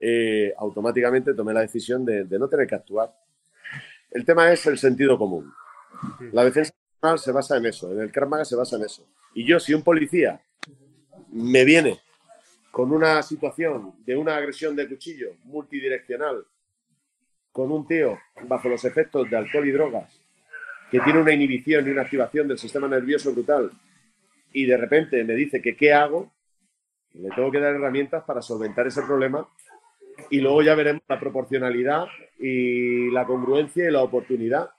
[0.00, 3.14] eh, automáticamente tomé la decisión de, de no tener que actuar.
[4.10, 5.52] El tema es el sentido común.
[6.32, 9.06] La defensa personal se basa en eso, en el Krav Maga se basa en eso.
[9.34, 10.40] Y yo, si un policía
[11.30, 12.00] me viene
[12.72, 16.44] con una situación de una agresión de cuchillo multidireccional,
[17.52, 20.20] con un tío bajo los efectos de alcohol y drogas,
[20.90, 23.70] que tiene una inhibición y una activación del sistema nervioso brutal,
[24.54, 26.32] y de repente me dice que qué hago,
[27.12, 29.46] le tengo que dar herramientas para solventar ese problema
[30.30, 32.06] y luego ya veremos la proporcionalidad
[32.38, 34.70] y la congruencia y la oportunidad.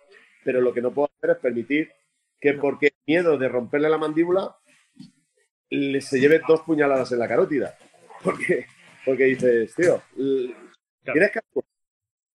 [0.43, 1.91] Pero lo que no puedo hacer es permitir
[2.39, 4.55] que porque miedo de romperle la mandíbula
[5.69, 7.75] le se lleve dos puñaladas en la carótida.
[8.23, 8.65] Porque,
[9.05, 10.01] porque dices, tío,
[11.03, 11.65] tienes que actuar.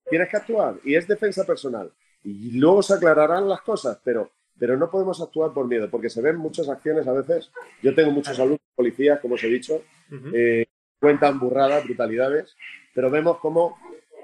[0.09, 0.74] Tienes que actuar.
[0.85, 1.90] Y es defensa personal.
[2.24, 6.20] Y luego se aclararán las cosas, pero, pero no podemos actuar por miedo, porque se
[6.20, 7.51] ven muchas acciones a veces.
[7.83, 9.83] Yo tengo muchos alumnos policías, como os he dicho,
[10.35, 10.66] eh,
[11.01, 12.55] cuentan burradas, brutalidades,
[12.94, 13.79] pero vemos como,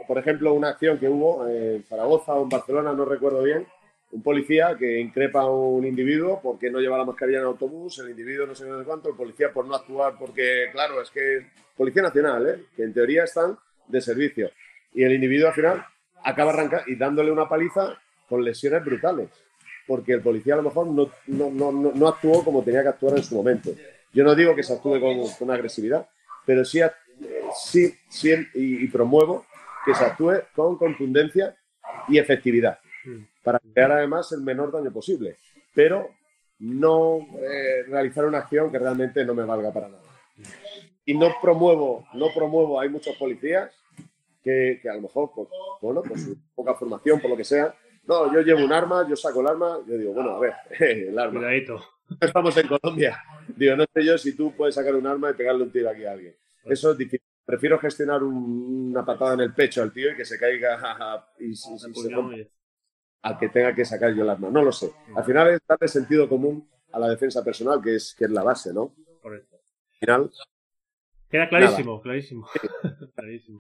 [0.07, 3.67] por ejemplo, una acción que hubo en Zaragoza o en Barcelona, no recuerdo bien,
[4.15, 7.99] un policía que increpa a un individuo porque no lleva la mascarilla en el autobús,
[7.99, 11.47] el individuo no sé cuánto, el policía por no actuar porque, claro, es que
[11.77, 12.65] Policía Nacional, ¿eh?
[12.77, 14.53] que en teoría están de servicio,
[14.95, 15.85] y el individuo al final
[16.23, 17.99] acaba arrancando y dándole una paliza
[18.29, 19.31] con lesiones brutales,
[19.85, 23.17] porque el policía a lo mejor no, no, no, no- actuó como tenía que actuar
[23.17, 23.71] en su momento.
[24.13, 26.09] Yo no digo que se actúe con, agresividad,
[26.47, 26.81] pero sí,
[27.57, 29.45] sí, sí y, promuevo
[29.85, 31.57] que se actúe con contundencia
[32.09, 32.79] y efectividad
[33.43, 35.37] para crear además el menor daño posible,
[35.75, 36.11] pero
[36.59, 40.03] no eh, realizar una acción que realmente no me valga para nada.
[41.05, 43.71] Y no promuevo, no promuevo, hay muchos policías
[44.43, 45.49] que, a lo mejor, por,
[45.81, 47.75] bueno, por su poca formación, por lo que sea,
[48.07, 51.19] no, yo llevo un arma, yo saco el arma, yo digo, bueno, a ver, el
[51.19, 51.41] arma.
[51.41, 51.83] Cuidadito.
[52.21, 53.23] Estamos en Colombia.
[53.57, 56.05] Digo, no sé yo si tú puedes sacar un arma y pegarle un tiro aquí
[56.05, 56.35] a alguien.
[56.65, 57.27] Eso es difícil.
[57.45, 61.89] Prefiero gestionar una patada en el pecho al tío y que se caiga y, se
[63.25, 64.51] al que tenga que sacar yo el arma.
[64.51, 64.93] No lo sé.
[65.17, 68.43] Al final es darle sentido común a la defensa personal, que es, que es la
[68.43, 68.95] base, ¿no?
[69.21, 69.57] Correcto.
[69.57, 70.31] Al final.
[71.31, 72.47] Queda clarísimo, clarísimo.
[73.17, 73.59] clarísimo.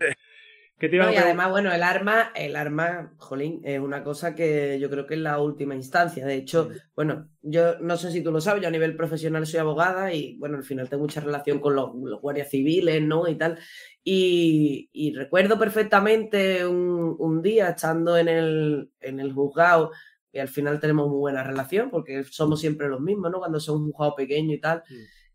[0.80, 5.14] Y además, bueno, el arma, el arma, jolín, es una cosa que yo creo que
[5.14, 6.26] es la última instancia.
[6.26, 9.60] De hecho, bueno, yo no sé si tú lo sabes, yo a nivel profesional soy
[9.60, 13.28] abogada y, bueno, al final tengo mucha relación con los, guardias civiles, ¿no?
[13.28, 13.58] Y tal.
[14.02, 19.92] Y, recuerdo perfectamente un, día estando en el, en el juzgado,
[20.32, 23.38] y al final tenemos muy buena relación porque somos siempre los mismos, ¿no?
[23.38, 24.82] Cuando somos un juzgado pequeño y tal.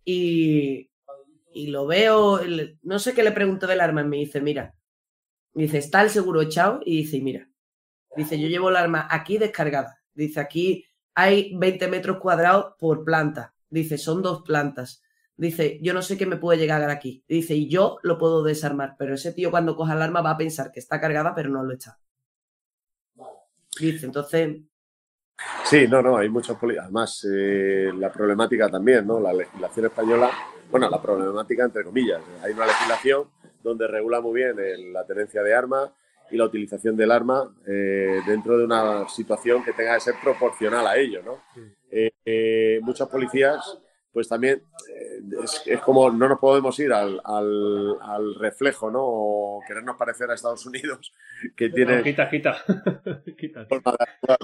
[0.04, 0.92] Y,
[1.54, 2.42] y lo veo,
[2.84, 4.76] no sé qué le pregunto del arma y me dice, mira,
[5.60, 7.50] Dice, está el seguro echado y dice, mira,
[8.16, 10.02] dice, yo llevo el arma aquí descargada.
[10.14, 13.54] Dice, aquí hay 20 metros cuadrados por planta.
[13.70, 15.04] Dice, son dos plantas.
[15.36, 17.26] Dice, yo no sé qué me puede llegar aquí.
[17.28, 20.38] Dice, y yo lo puedo desarmar, pero ese tío cuando coja el arma va a
[20.38, 22.00] pensar que está cargada, pero no lo echa.
[23.82, 24.62] Dice, entonces...
[25.66, 26.86] Sí, no, no, hay muchos policías.
[26.86, 29.20] Además, eh, la problemática también, ¿no?
[29.20, 30.32] La legislación española,
[30.72, 32.22] bueno, la problemática entre comillas.
[32.44, 33.28] Hay una legislación
[33.64, 35.92] donde regula muy bien la tenencia de armas
[36.32, 40.86] y la utilización del arma eh, dentro de una situación que tenga que ser proporcional
[40.86, 41.22] a ello.
[41.24, 41.42] ¿no?
[41.92, 43.80] Eh, eh, muchas policías,
[44.12, 44.62] pues también
[45.44, 49.02] es, como no nos podemos ir al, al, reflejo, ¿no?
[49.02, 51.14] O querernos parecer a Estados Unidos,
[51.56, 52.04] que tiene.
[52.04, 52.58] quita, quita.
[53.38, 53.68] quita,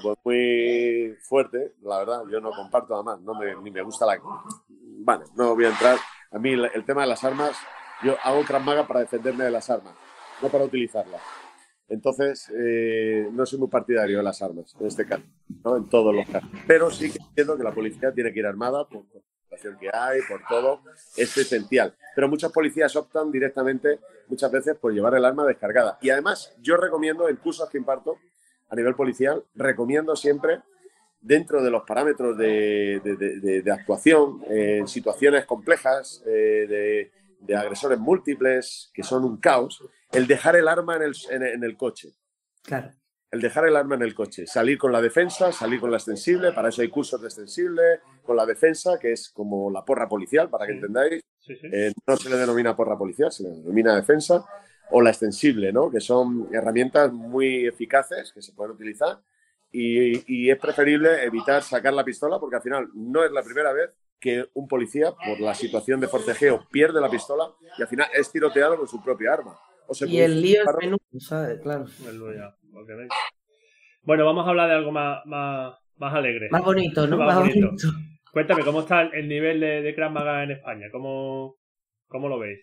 [0.01, 2.23] pues muy fuerte, la verdad.
[2.31, 4.19] Yo no comparto además, no me, ni me gusta la.
[4.69, 5.97] Bueno, no voy a entrar.
[6.31, 7.57] A mí el tema de las armas
[8.05, 9.95] yo hago Krav Maga para defenderme de las armas,
[10.41, 11.21] no para utilizarlas.
[11.87, 15.23] Entonces, eh, no soy muy partidario de las armas, en este caso,
[15.63, 15.77] ¿no?
[15.77, 16.49] en todos los casos.
[16.67, 19.89] Pero sí que entiendo que la policía tiene que ir armada por la situación que
[19.91, 20.81] hay, por todo,
[21.17, 21.95] es esencial.
[22.15, 25.97] Pero muchas policías optan directamente, muchas veces, por llevar el arma descargada.
[26.01, 28.17] Y además, yo recomiendo, en cursos que imparto
[28.69, 30.61] a nivel policial, recomiendo siempre,
[31.21, 37.11] dentro de los parámetros de, actuación, en situaciones complejas, eh, de
[37.45, 41.77] de agresores múltiples, que son un caos, el dejar el arma en el, en, el
[41.77, 42.13] coche.
[42.63, 42.91] Claro.
[43.31, 46.53] El dejar el arma en el coche, salir con la defensa, salir con la extensible,
[46.53, 47.81] para eso hay cursos de extensible,
[48.23, 51.21] con la defensa, que es como la porra policial, para que entendáis.
[51.47, 54.45] Eh, no se le denomina porra policial, se le denomina defensa,
[54.91, 55.91] o la extensible, ¿no?
[55.91, 59.19] que son herramientas muy eficaces que se pueden utilizar.
[59.71, 63.73] Y, y es preferible evitar sacar la pistola, porque al final no es la primera
[63.73, 68.07] vez que un policía, por la situación de forcejeo, pierde la pistola y al final
[68.13, 69.57] es tiroteado con su propia arma.
[70.07, 71.85] y el lío es menudo, Claro.
[74.03, 76.49] Bueno, vamos a hablar de algo más, más, más alegre.
[76.51, 77.17] Más bonito, ¿no?
[77.25, 77.71] Más, bonito.
[78.31, 80.87] Cuéntame, ¿cómo está el nivel de, de Krav Maga en España?
[80.91, 81.57] ¿Cómo,
[82.07, 82.59] cómo lo veis?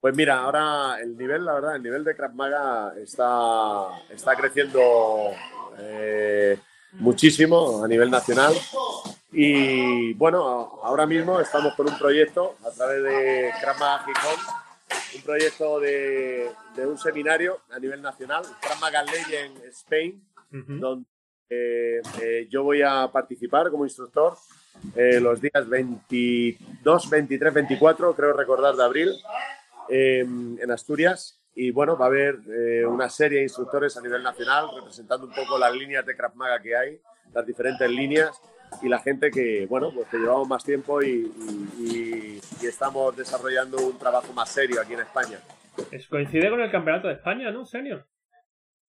[0.00, 5.30] Pues mira, ahora el nivel, la verdad, el nivel de Krav Maga está, está creciendo
[5.78, 6.58] eh,
[6.94, 8.54] muchísimo a nivel nacional.
[9.32, 14.40] Y bueno, ahora mismo estamos con un proyecto a través de Krama Gijón,
[15.14, 18.90] un proyecto de, un seminario a nivel nacional, Krama
[19.32, 21.06] en Spain, donde
[21.48, 24.36] eh, eh, yo voy a participar como instructor
[24.96, 29.12] eh, los días 22, 23, 24, creo recordar, de abril,
[29.88, 31.40] en Asturias.
[31.54, 32.36] Y bueno, va a haber
[32.86, 36.60] una serie de instructores a nivel nacional representando un poco las líneas de Krav Maga
[36.60, 37.00] que hay,
[37.32, 38.40] las diferentes líneas
[38.82, 41.30] y la gente que, bueno, pues que llevamos más tiempo y,
[42.62, 45.38] estamos desarrollando un trabajo más serio aquí en España.
[45.90, 48.06] Es, coincide con el Campeonato de España, ¿no, señor?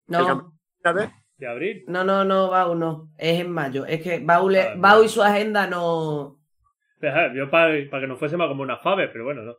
[0.07, 0.53] No.
[0.83, 1.83] De, de abril.
[1.87, 3.09] No, no, no, Bau no.
[3.17, 3.85] Es en mayo.
[3.85, 6.37] Es que Bau, y su agenda no.
[7.33, 9.57] Yo para, para que no fuese más como una fave, pero bueno, no.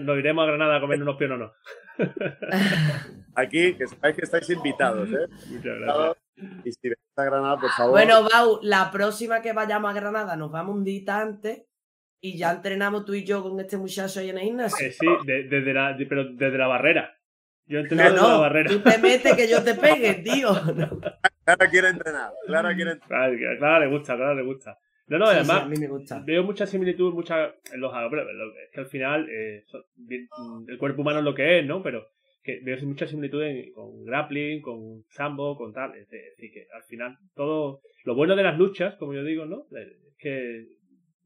[0.00, 1.52] Nos iremos a Granada a comer unos no
[3.36, 5.28] Aquí, que sabéis que estáis invitados, ¿eh?
[5.50, 6.16] Muchas gracias.
[6.64, 7.92] Y si a Granada, por favor.
[7.92, 11.62] Bueno, Bau, la próxima que vayamos a Granada nos vamos un día antes
[12.20, 14.86] y ya entrenamos tú y yo con este muchacho ahí en el gimnasio.
[14.86, 17.16] Eh, sí, desde la, pero desde la barrera.
[17.66, 18.70] Yo entreno desde la barrera.
[18.70, 20.50] Tú te metes que yo te pegue, tío.
[21.44, 22.32] Clara quiere entrenar.
[22.46, 23.30] Clara quiere entrenar.
[23.58, 24.78] Claro, le gusta, claro, le gusta.
[25.08, 26.22] No, no, Sí, sí, además a mí me gusta.
[26.24, 29.64] veo mucha similitud mucha, en los es que al final eh,
[29.96, 30.28] bien-
[30.68, 31.82] el cuerpo humano es lo que es, ¿no?
[31.82, 32.08] Pero
[32.42, 35.94] que veo mucha similitud en- con grappling, con sambo, con tal.
[35.96, 37.80] Es decir, que al final todo...
[38.04, 39.66] Lo bueno de las luchas, como yo digo, ¿no?
[39.76, 40.66] Es que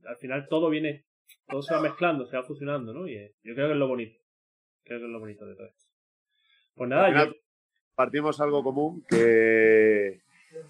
[0.04, 1.04] al final todo viene...
[1.48, 3.06] Todo se va mezclando, se va fusionando, ¿no?
[3.08, 4.18] Y eh, yo creo que es lo bonito.
[4.84, 5.84] Creo que es lo bonito de todo esto.
[6.74, 7.34] Pues nada, Al final, yo...
[7.94, 10.20] Partimos algo común que,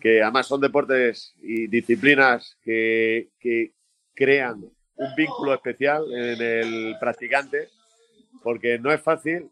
[0.01, 3.73] que además son deportes y disciplinas que, que
[4.15, 7.69] crean un vínculo especial en el practicante,
[8.43, 9.51] porque no es fácil,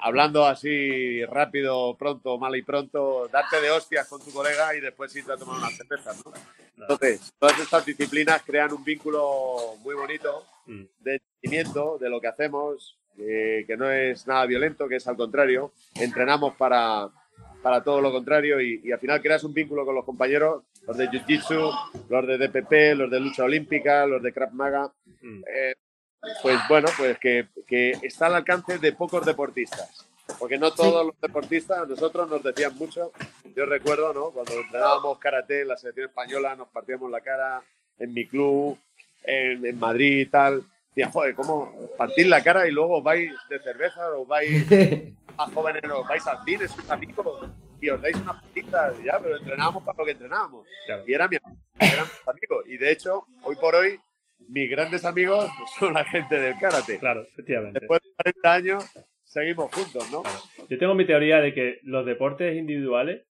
[0.00, 5.14] hablando así rápido, pronto, mal y pronto, darte de hostias con tu colega y después
[5.16, 6.32] irte a tomar unas cervezas, ¿no?
[6.78, 10.84] Entonces, todas estas disciplinas crean un vínculo muy bonito Mm.
[11.00, 15.16] de entendimiento de lo que hacemos, eh, que no es nada violento, que es al
[15.16, 15.72] contrario.
[15.96, 17.08] Entrenamos para,
[17.62, 20.96] para todo lo contrario y, y al final creas un vínculo con los compañeros, los
[20.96, 24.92] de Jiu-Jitsu, los de DPP, los de lucha olímpica, los de Krav Maga.
[25.22, 25.42] Mm.
[25.46, 25.74] Eh,
[26.42, 30.06] pues bueno, pues que, que está al alcance de pocos deportistas.
[30.38, 33.12] Porque no todos los deportistas, nosotros nos decían mucho.
[33.56, 34.30] Yo recuerdo, ¿no?
[34.30, 37.62] Cuando entrenábamos karate en la selección española, nos partíamos la cara
[37.98, 38.78] en mi club,
[39.24, 40.62] en, en Madrid y tal.
[40.88, 44.66] Decía, joder, ¿cómo partir la cara y luego os vais de cerveza, os vais
[45.36, 47.48] a jóvenes, os vais al cine, sus amigos,
[47.80, 50.66] y os dais unas patitas, ya, pero entrenábamos para lo que entrenábamos.
[50.86, 51.04] Claro.
[51.06, 52.62] Y era mi amigo.
[52.66, 54.00] Y de hecho, hoy por hoy,
[54.50, 56.98] mis grandes amigos son la gente del karate.
[56.98, 57.80] Claro, efectivamente.
[57.80, 58.10] Después de
[58.42, 58.84] 40 años,
[59.24, 60.22] seguimos juntos, ¿no?
[60.68, 63.26] Yo tengo mi teoría de que los deportes individuales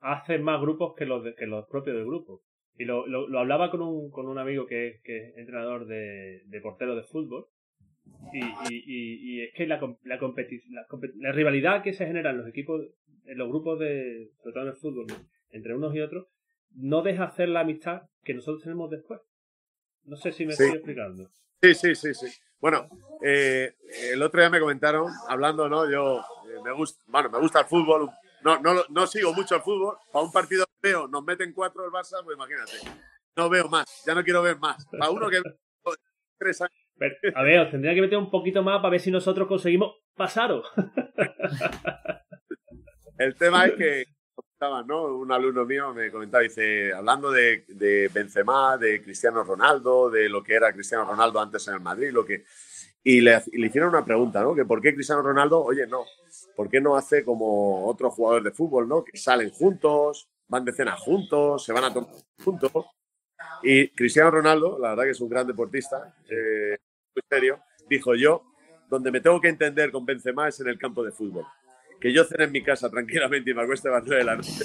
[0.00, 2.42] hacen más grupos que los, de- que los propios del grupo.
[2.76, 5.86] Y lo, lo, lo hablaba con un, con un amigo que, es- que es entrenador
[5.86, 7.46] de, de portero de fútbol.
[8.32, 12.38] Y, y, y, y es que la, la, la, la rivalidad que se genera en
[12.38, 12.82] los equipos,
[13.26, 15.06] en los grupos de, sobre todo en el fútbol,
[15.50, 16.26] entre unos y otros,
[16.76, 19.20] no deja hacer la amistad que nosotros tenemos después.
[20.04, 20.64] No sé si me Sí.
[20.64, 21.28] estoy explicando.
[21.62, 22.26] Sí, sí, sí, sí.
[22.60, 22.88] Bueno,
[23.22, 23.74] eh,
[24.12, 25.90] el otro día me comentaron, hablando, ¿no?
[25.90, 28.10] Yo eh, me gusta, bueno, me gusta el fútbol.
[28.42, 29.96] No, no, no sigo mucho el fútbol.
[30.12, 32.72] Para un partido veo, nos meten cuatro el Barça, pues imagínate.
[33.36, 34.84] No veo más, ya no quiero ver más.
[34.86, 35.40] Para uno que
[36.38, 36.72] tres años.
[36.96, 39.96] Pero, a ver, os tendría que meter un poquito más para ver si nosotros conseguimos
[40.14, 40.66] pasaros.
[43.18, 44.04] El tema es que
[44.86, 45.04] ¿no?
[45.16, 50.42] Un alumno mío me comentaba, dice, hablando de, de Benzema, de Cristiano Ronaldo, de lo
[50.42, 52.44] que era Cristiano Ronaldo antes en el Madrid, lo que
[53.02, 54.54] y le, y le hicieron una pregunta, ¿no?
[54.54, 56.04] Que por qué Cristiano Ronaldo, oye, no,
[56.56, 59.04] ¿por qué no hace como otros jugadores de fútbol, ¿no?
[59.04, 62.10] Que salen juntos, van de cena juntos, se van a tomar
[62.42, 62.72] juntos.
[63.62, 66.78] Y Cristiano Ronaldo, la verdad que es un gran deportista, eh,
[67.14, 68.42] muy serio, dijo yo,
[68.88, 71.44] donde me tengo que entender con Benzema es en el campo de fútbol.
[72.04, 74.36] Que yo cene en mi casa tranquilamente y me acueste a las nueve de la
[74.36, 74.62] noche,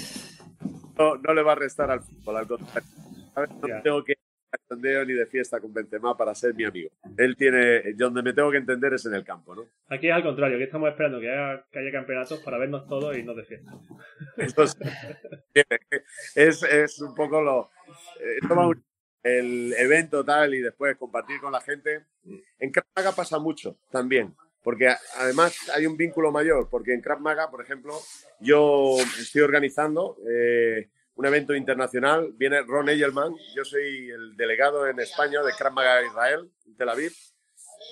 [0.98, 2.90] no, no le va a restar al fútbol, al contrario.
[3.34, 6.90] No tengo que ir a ni de fiesta con Benzema para ser mi amigo.
[7.16, 9.64] Él tiene, donde me tengo que entender es en el campo, ¿no?
[9.88, 13.16] Aquí es al contrario, que estamos esperando que haya, que haya campeonatos para vernos todos
[13.16, 13.72] y no de fiesta.
[14.36, 14.78] Entonces,
[16.34, 17.70] es, es un poco lo.
[18.20, 18.38] eh,
[19.22, 22.04] el evento tal y después compartir con la gente.
[22.58, 27.20] En Krav Maga pasa mucho también, porque además hay un vínculo mayor, porque en Krav
[27.20, 27.94] Maga, por ejemplo,
[28.40, 32.32] yo estoy organizando eh, un evento internacional.
[32.34, 37.12] Viene Ron Egelman, yo soy el delegado en España de Krav Maga Israel, Tel Aviv.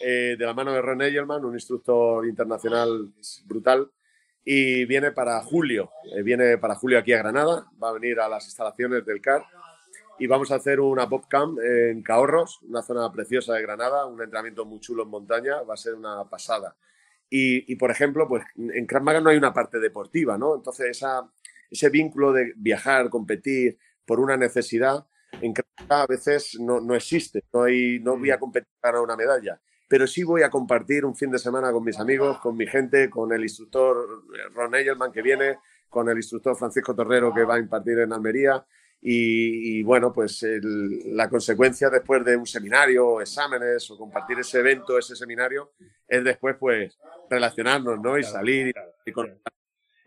[0.03, 3.11] eh, de la mano de Ron Egelman, un instructor internacional
[3.47, 3.91] brutal,
[4.45, 5.91] y viene para julio.
[6.15, 9.45] eh, viene para julio aquí a Granada, va a venir a las instalaciones del CAR
[10.19, 14.65] y vamos a hacer una Bobcamp en Caorros, una zona preciosa de Granada, un entrenamiento
[14.65, 16.77] muy chulo en montaña, va a ser una pasada.
[17.31, 20.57] Y, y, por ejemplo, pues en Krav Maga no hay una parte deportiva, ¿no?
[20.57, 21.31] Entonces esa,
[21.71, 25.07] ese vínculo de viajar, competir por una necesidad,
[25.43, 29.01] en Krav Maga a veces no, no existe, no, hay, no voy a competir para
[29.01, 32.57] una medalla pero sí voy a compartir un fin de semana con mis amigos, con
[32.57, 34.23] mi gente, con el instructor
[34.55, 38.65] Ron Egelman que viene, con el instructor Francisco Torrero que va a impartir en Almería.
[39.01, 44.59] Y, y bueno, pues el, la consecuencia después de un seminario, exámenes o compartir ese
[44.59, 45.73] evento, ese seminario,
[46.09, 46.99] es después pues
[47.31, 48.19] relacionarnos, ¿no?
[48.19, 49.39] Y Claro, salir claro, y claro.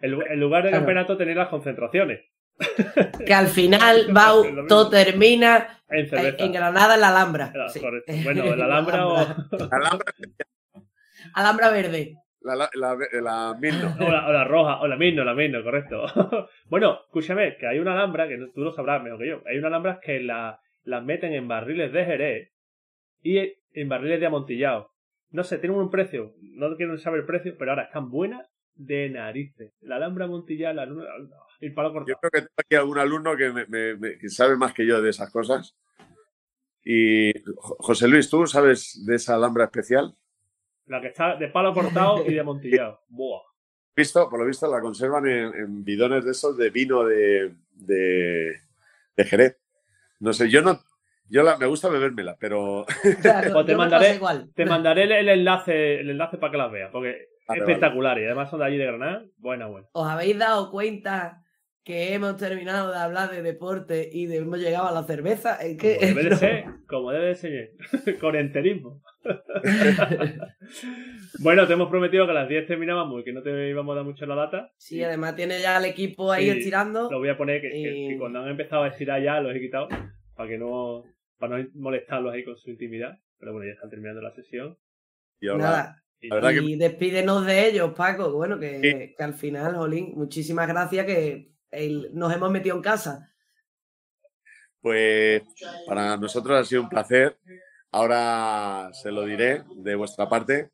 [0.02, 0.86] El, el lugar del Claro.
[0.86, 2.22] campeonato tener las concentraciones.
[3.26, 4.34] Que al final va,
[4.68, 7.52] todo termina En en, Granada, en la Alhambra.
[7.52, 7.80] Claro, Sí.
[7.80, 8.12] correcto.
[8.24, 9.18] Bueno, en la Alhambra o,
[9.72, 10.14] Alhambra.
[11.34, 12.18] Alhambra verde.
[12.44, 16.06] La, la, la, la o la, o la roja, o la misma, la misma, correcto.
[16.70, 19.68] bueno, escúchame, que hay una alhambra, que tú lo sabrás mejor que yo, hay una
[19.68, 22.50] alhambra que la, las meten en barriles de Jerez
[23.22, 23.38] y
[23.74, 24.90] en barriles de amontillado.
[25.30, 29.10] No sé, tienen un precio, no quiero saber el precio, pero ahora están buenas de
[29.10, 29.72] narices.
[29.82, 31.06] La alhambra amontillada, la luna,
[31.60, 32.18] el palo Yo cortado.
[32.22, 35.00] creo que tengo aquí algún alumno que, me- me- me- que sabe más que yo
[35.02, 35.78] de esas cosas.
[36.84, 40.16] Y José Luis, ¿tú sabes de esa alhambra especial?
[40.92, 43.00] La que está de palo cortado y de montillado.
[43.10, 43.44] Buah.
[43.96, 48.58] Visto, por lo visto la conservan en, bidones de esos de vino de, de,
[49.16, 49.58] de Jerez.
[50.20, 50.82] No sé, yo no,
[51.30, 52.86] yo la, me gusta bebérmela, pero.
[53.54, 54.20] Pues te, mandaré,
[54.54, 58.50] te mandaré el, enlace, el enlace para que las veas, porque es espectacular y además
[58.50, 59.24] son de allí de Granada.
[59.38, 59.88] Buena, buena.
[59.94, 61.42] ¿Os habéis dado cuenta
[61.84, 65.56] que hemos terminado de hablar de deporte y de hemos llegado a la cerveza?
[65.56, 67.72] Es que, como debe de ser, como debe de ser,
[68.20, 69.02] con enterismo.
[71.40, 73.98] bueno, te hemos prometido que a las 10 terminábamos y que no te íbamos a
[73.98, 74.72] dar mucho la data.
[74.78, 77.10] Sí, además tiene ya el equipo ahí estirando.
[77.10, 79.88] Lo voy a poner que, que, cuando han empezado a estirar ya los he quitado
[80.36, 81.04] para que no
[81.38, 83.18] para no molestarlos ahí con su intimidad.
[83.40, 84.78] Pero bueno, ya están terminando la sesión.
[85.40, 85.98] Y Nada.
[86.22, 88.32] Y, despídenos de ellos, Paco.
[88.32, 91.51] Bueno, que, al final, Jolín, muchísimas gracias que
[92.14, 93.30] nos hemos metido en casa.
[94.82, 95.44] Pues
[95.88, 97.38] para nosotros ha sido un placer.
[97.92, 100.72] Ahora se lo diré de vuestra parte.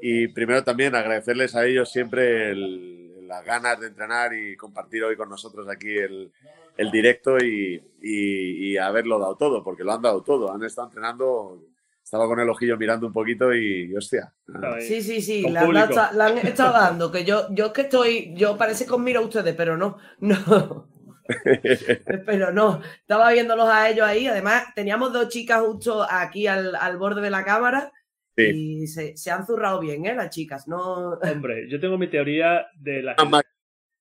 [0.00, 5.28] Y primero también agradecerles a ellos siempre las ganas de entrenar y compartir hoy con
[5.28, 6.32] nosotros aquí el,
[6.76, 10.52] el directo y, haberlo dado todo, porque lo han dado todo.
[10.52, 11.62] Han estado entrenando,
[12.02, 14.32] estaba con el ojillo mirando un poquito y, hostia.
[14.80, 18.86] Sí, sí, sí, la han, estado dando, que yo, yo es que estoy, yo parece
[18.86, 20.88] que os miro a ustedes, pero no, no.
[22.26, 24.26] pero no, estaba viéndolos a ellos ahí.
[24.26, 27.92] Además, teníamos dos chicas justo aquí al, borde de la cámara.
[28.36, 30.14] Y se, han zurrado bien, ¿eh?
[30.14, 31.12] Las chicas, no.
[31.12, 33.16] Hombre, yo tengo mi teoría de la.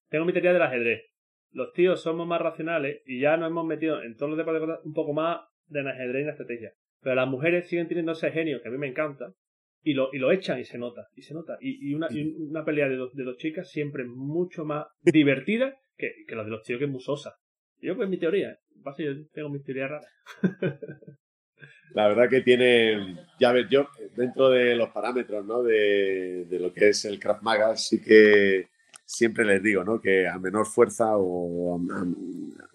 [0.10, 1.12] Tengo mi teoría del ajedrez
[1.54, 4.93] los tíos somos más racionales y ya nos hemos metido en todos los deportes un
[4.93, 6.74] poco más de ajedrez y la estrategia.
[7.02, 9.34] Pero las mujeres siguen teniendo ese genio que a mí me encanta
[9.84, 11.58] y lo, y lo echan y se nota, y se nota.
[11.60, 16.36] Y, una, una, pelea de dos, de dos chicas siempre mucho más divertida que, que
[16.36, 17.36] la de los tíos que es musosa.
[17.80, 20.08] Yo pues mi teoría, pasa yo tengo mi teoría rara.
[21.93, 25.62] La verdad que tiene, ya ves, yo dentro de los parámetros ¿no?
[25.62, 28.70] de, de lo que es el Krav Maga sí que
[29.06, 29.99] siempre les digo, ¿no?
[29.99, 32.06] Que a menor fuerza o a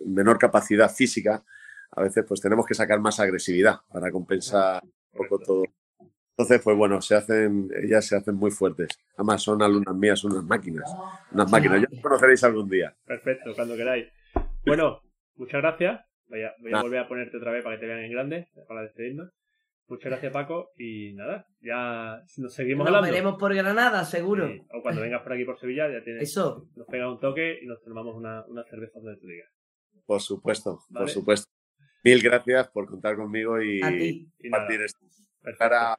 [0.05, 1.43] menor capacidad física,
[1.91, 5.65] a veces pues tenemos que sacar más agresividad para compensar un poco todo.
[6.39, 8.89] Entonces, pues bueno, se hacen, ellas se hacen muy fuertes.
[9.15, 10.95] Además, son alumnas mías, son unas máquinas.
[11.33, 11.81] Unas máquinas.
[11.81, 12.95] Ya las conoceréis algún día.
[13.07, 14.07] Perfecto, cuando queráis.
[14.67, 15.01] Bueno,
[15.37, 16.05] muchas gracias.
[16.29, 18.49] Voy a, voy a volver a ponerte otra vez para que te vean en grande,
[18.69, 19.31] para despedirnos.
[19.89, 20.73] Muchas gracias, Paco.
[20.77, 23.07] Y nada, ya nos seguimos nos hablando.
[23.07, 24.51] Nos veremos por Granada, seguro.
[24.73, 26.23] O cuando vengas por aquí por Sevilla, ya tienes.
[26.25, 26.69] Eso.
[26.75, 29.49] Nos pega un toque y nos tomamos una, una cerveza donde tú digas.
[30.05, 31.51] Por supuesto, por supuesto.
[32.07, 33.81] Mil gracias por contar conmigo y,
[34.41, 35.05] compartir esto.
[35.59, 35.99] Para,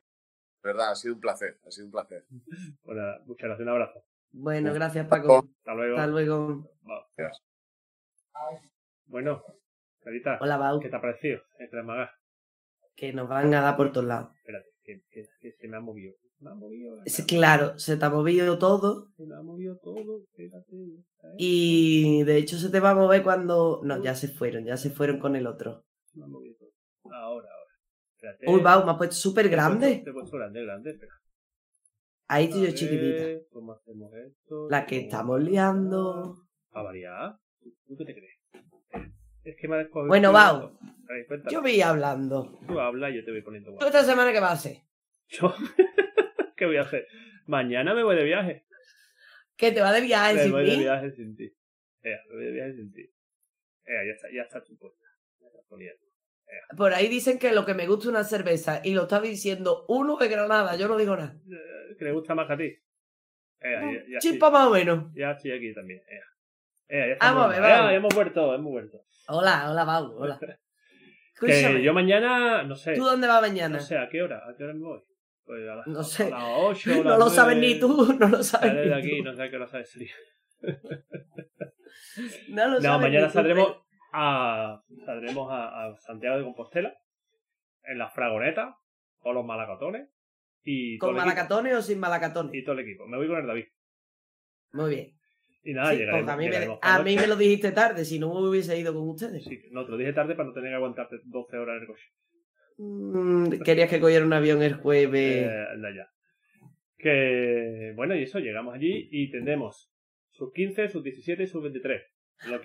[0.64, 2.26] verdad, ha sido un placer, ha sido un placer.
[2.84, 4.04] Bueno, muchas gracias, un abrazo.
[4.32, 5.50] Bueno, gracias Paco.
[5.60, 5.98] Hasta luego.
[5.98, 6.72] Hasta luego.
[9.06, 9.44] Bueno,
[10.02, 10.38] Carita.
[10.40, 10.80] Hola, Bau.
[10.80, 11.42] ¿Qué te ha parecido?
[11.60, 12.12] Entre Magas
[12.98, 14.32] que nos van a dar por todos lados.
[14.38, 16.16] Espérate, que, se me ha movido.
[16.40, 16.98] Me ha movido
[17.28, 19.10] claro, se te ha movido todo.
[19.16, 20.76] Se me ha movido todo, espérate.
[21.38, 23.82] Y de hecho se te va a mover cuando.
[23.84, 25.87] No, ya se fueron, ya se fueron con el otro.
[26.26, 26.72] Me todo.
[27.12, 27.74] Ahora, ahora.
[28.16, 28.46] Espérate.
[28.50, 30.02] Uy, Bau, me ha puesto súper grande.
[30.04, 31.14] Te he puesto grande, grande, espera.
[32.30, 33.46] Ahí estoy yo chiquitita.
[33.52, 34.68] ¿Cómo hacemos esto?
[34.70, 36.36] La que estamos liando.
[36.72, 37.38] ¿A variar?
[37.88, 38.40] ¿Tú qué te crees?
[39.44, 40.10] Es que me ha descubierto.
[40.10, 40.78] Bueno, Bau.
[41.50, 42.60] Yo voy hablando.
[42.68, 44.78] Tú hablas y yo te voy poniendo ¿Tú esta semana qué vas a hacer?
[45.30, 45.54] ¿Yo?
[46.58, 47.08] ¿Qué voy a hacer?
[47.46, 48.66] Mañana me voy de viaje.
[49.56, 50.72] ¿Qué te va de viaje me sin voy ti?
[50.72, 51.56] de viaje sin ti.
[52.02, 53.02] Ea, me voy de viaje sin ti.
[53.86, 55.06] Ea, ya está, ya está tu puesta.
[55.40, 56.07] Ya está poniendo.
[56.76, 60.18] Por ahí dicen que lo que me gusta una cerveza y lo está diciendo uno
[60.18, 61.36] de Granada, yo no digo nada.
[61.50, 62.76] Eh, que le gusta más a ti.
[63.60, 65.14] Ea, ya, ya Chispa más o menos.
[65.14, 66.02] Ya estoy aquí también.
[66.08, 66.24] Ea.
[66.90, 67.94] Ea, ya vamos a ver, vamos.
[67.94, 69.06] hemos vuelto, hemos vuelto.
[69.28, 70.40] Hola, hola, Pau, hola.
[71.40, 72.96] Que yo mañana, no sé.
[72.96, 73.78] ¿Tú dónde vas mañana?
[73.78, 74.42] No sé, ¿a qué hora?
[74.50, 75.04] ¿A qué hora me voy?
[75.46, 76.24] Pues a las, no sé.
[76.24, 79.36] A las 8, no lo sabes ni tú, no lo sabes ni de aquí, no
[79.36, 79.70] sé a qué hora
[82.50, 83.78] no lo No, mañana saldremos
[84.12, 86.94] a saldremos a, Santiago de Compostela
[87.84, 88.76] en las fragonetas
[89.20, 90.10] con los malacatones
[90.64, 92.54] y ¿Con malacatones o sin malacatones?
[92.54, 93.08] Y todo el equipo.
[93.08, 93.66] Me voy con el David.
[94.74, 95.18] Muy bien.
[95.64, 98.50] Y nada, sí, a, mí me, a mí me lo dijiste tarde, si no me
[98.50, 99.44] hubiese ido con ustedes.
[99.44, 101.88] Sí, no, te lo dije tarde para no tener que aguantarte 12 horas en el
[101.88, 102.04] coche.
[102.78, 105.48] Mm, querías que cogiera un avión el jueves.
[105.48, 106.10] Eh, ya.
[106.98, 109.92] Que bueno, y eso, llegamos allí y tendremos
[110.30, 112.02] sus 15, sus 17 y sus 23.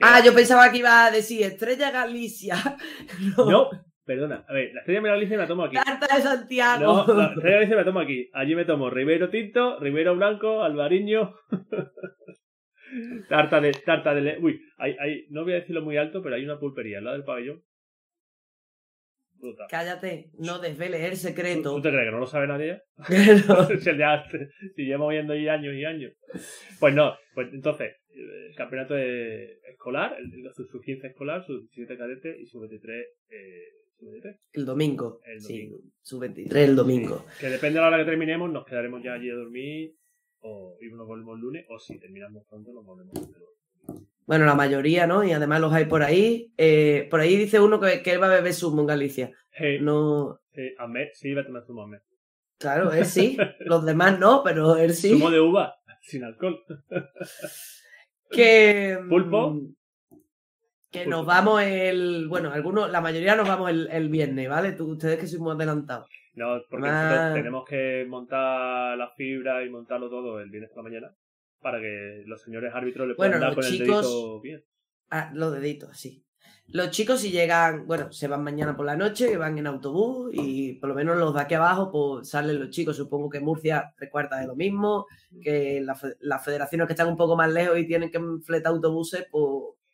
[0.01, 2.57] Ah, yo pensaba que iba a decir Estrella Galicia.
[3.37, 3.71] no.
[4.05, 4.45] perdona.
[4.49, 5.77] A ver, la Estrella Galicia me la tomo aquí.
[5.77, 7.05] Carta de Santiago.
[7.07, 8.31] No, la Estrella Galicia me la tomo aquí.
[8.33, 11.35] Allí me tomo Ribeiro Tinto, Ribeiro Blanco, Albariño.
[13.29, 16.45] Tarta de, tarta de, uy, hay, hay, no voy a decirlo muy alto, pero hay
[16.45, 17.63] una pulpería al lado del pabellón.
[19.39, 19.67] brutal.
[19.71, 21.75] Cállate, no desveles el secreto.
[21.75, 22.83] ¿Tú te crees que no lo sabe nadie?
[23.09, 24.23] Pero- si, ya,
[24.77, 26.13] si llevamos viendo ahí años y años.
[26.79, 31.61] Pues no, pues entonces, el campeonato de- escolar, el, el- su, su 15 escolar, su
[31.61, 33.63] 17 cadete y su 23, eh,
[33.99, 34.37] su 23.
[34.53, 35.21] el domingo.
[35.25, 35.79] El Sí, domingo.
[36.03, 37.25] su 23 el domingo.
[37.41, 39.95] Que depende de la hora que terminemos, nos quedaremos ya allí a dormir
[40.41, 44.09] o y nos volvemos el lunes o si terminamos pronto nos volvemos el lunes.
[44.25, 45.25] Bueno, la mayoría, ¿no?
[45.25, 46.53] Y además los hay por ahí.
[46.57, 49.33] Eh, por ahí dice uno que, que él va a beber zumo en Galicia.
[49.51, 51.99] Hey, No, hey, Ahmed, sí, vete a tomar zumo, Ahmed.
[52.59, 53.37] claro, él sí.
[53.61, 55.11] Los demás no, pero él sí.
[55.11, 56.61] Zumo de uva, sin alcohol.
[58.33, 58.99] Que.
[59.03, 59.61] mm, ¿Pulpo?
[60.91, 61.11] Que Pulpo.
[61.11, 62.27] nos vamos el.
[62.29, 64.73] Bueno, algunos, la mayoría nos vamos el, el viernes, ¿vale?
[64.73, 66.09] Tú, ustedes que sois muy adelantados.
[66.35, 70.89] No, porque nosotros tenemos que montar la fibra y montarlo todo el viernes por la
[70.91, 71.15] mañana
[71.61, 74.65] para que los señores árbitros le puedan Bueno, dar con chicos- el dedito bien.
[75.11, 76.25] Ah, los deditos, sí.
[76.73, 80.31] Los chicos si llegan, bueno, se van mañana por la noche, que van en autobús
[80.33, 82.97] y por lo menos los de aquí abajo, pues salen los chicos.
[82.97, 85.07] Supongo que Murcia tres cuartas de lo mismo,
[85.43, 89.27] que la las federaciones que están un poco más lejos y tienen que fletar autobuses,
[89.31, 89.47] pues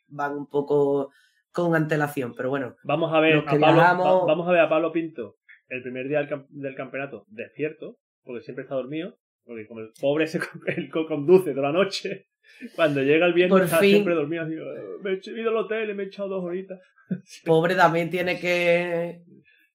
[0.09, 1.11] van un poco
[1.53, 2.35] con antelación.
[2.37, 5.37] Pero bueno, Vamos a ver a Pablo, viajamos- vamos a ver a Pablo Pinto
[5.69, 9.91] el primer día del, cam- del campeonato despierto, porque siempre está dormido, porque como el
[10.01, 12.27] pobre se co- el co- conduce toda la noche,
[12.75, 13.91] cuando llega el viernes Por está fin.
[13.91, 16.81] siempre dormido, así, "Eh, me he ido al hotel y me he echado dos horitas.
[17.45, 19.23] pobre también tiene que.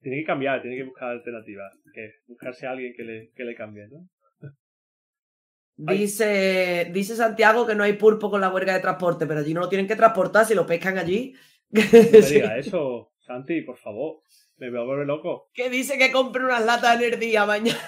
[0.02, 3.56] Tiene que cambiar, tiene que buscar alternativas, que buscarse a alguien que le, que le
[3.56, 4.10] cambie, ¿no?
[5.88, 5.98] Ay.
[6.00, 9.62] Dice, dice Santiago que no hay pulpo con la huelga de transporte, pero allí no
[9.62, 11.34] lo tienen que transportar, si lo pescan allí.
[11.74, 14.22] No me diga eso, Santi, por favor,
[14.58, 15.50] me voy a volver loco.
[15.56, 17.80] Que dice que compre unas latas de energía mañana.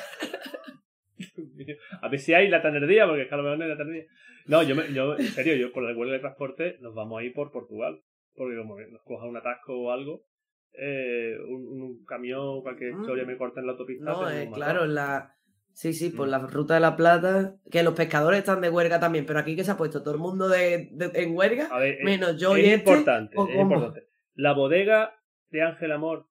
[2.02, 3.78] A ver si hay la tanerdía, porque es que a lo mejor no hay la
[3.78, 4.06] tanerdía.
[4.48, 7.24] No, yo, me- yo, en serio, yo por la huelga de transporte nos vamos a
[7.24, 8.02] ir por Portugal.
[8.36, 10.26] Porque como nos coja un atasco o algo,
[10.74, 13.02] eh, un, un camión, cualquier Mm.
[13.02, 14.04] historia me corta en la autopista.
[14.04, 15.32] No, eh, claro, la.
[15.74, 16.32] Sí, sí, por Mm.
[16.32, 17.56] la ruta de la plata.
[17.72, 20.20] Que los pescadores están de huelga también, pero aquí que se ha puesto todo el
[20.20, 22.90] mundo de, de- en huelga, A ver, eh, menos yo es y este.
[22.92, 24.04] importante, ¿o es importante.
[24.36, 25.16] La bodega
[25.50, 26.28] de Ángel Amor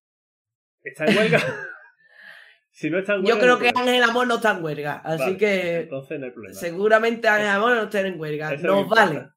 [0.83, 1.39] está en huelga.
[2.75, 3.35] si no está en huelga.
[3.35, 3.73] Yo creo no que.
[3.75, 6.55] Ángel Amor no está en huelga, así Vale, que Entonces no hay problema.
[6.59, 8.53] seguramente Ángel Amor no está en huelga.
[8.53, 9.29] Eso Nos vale.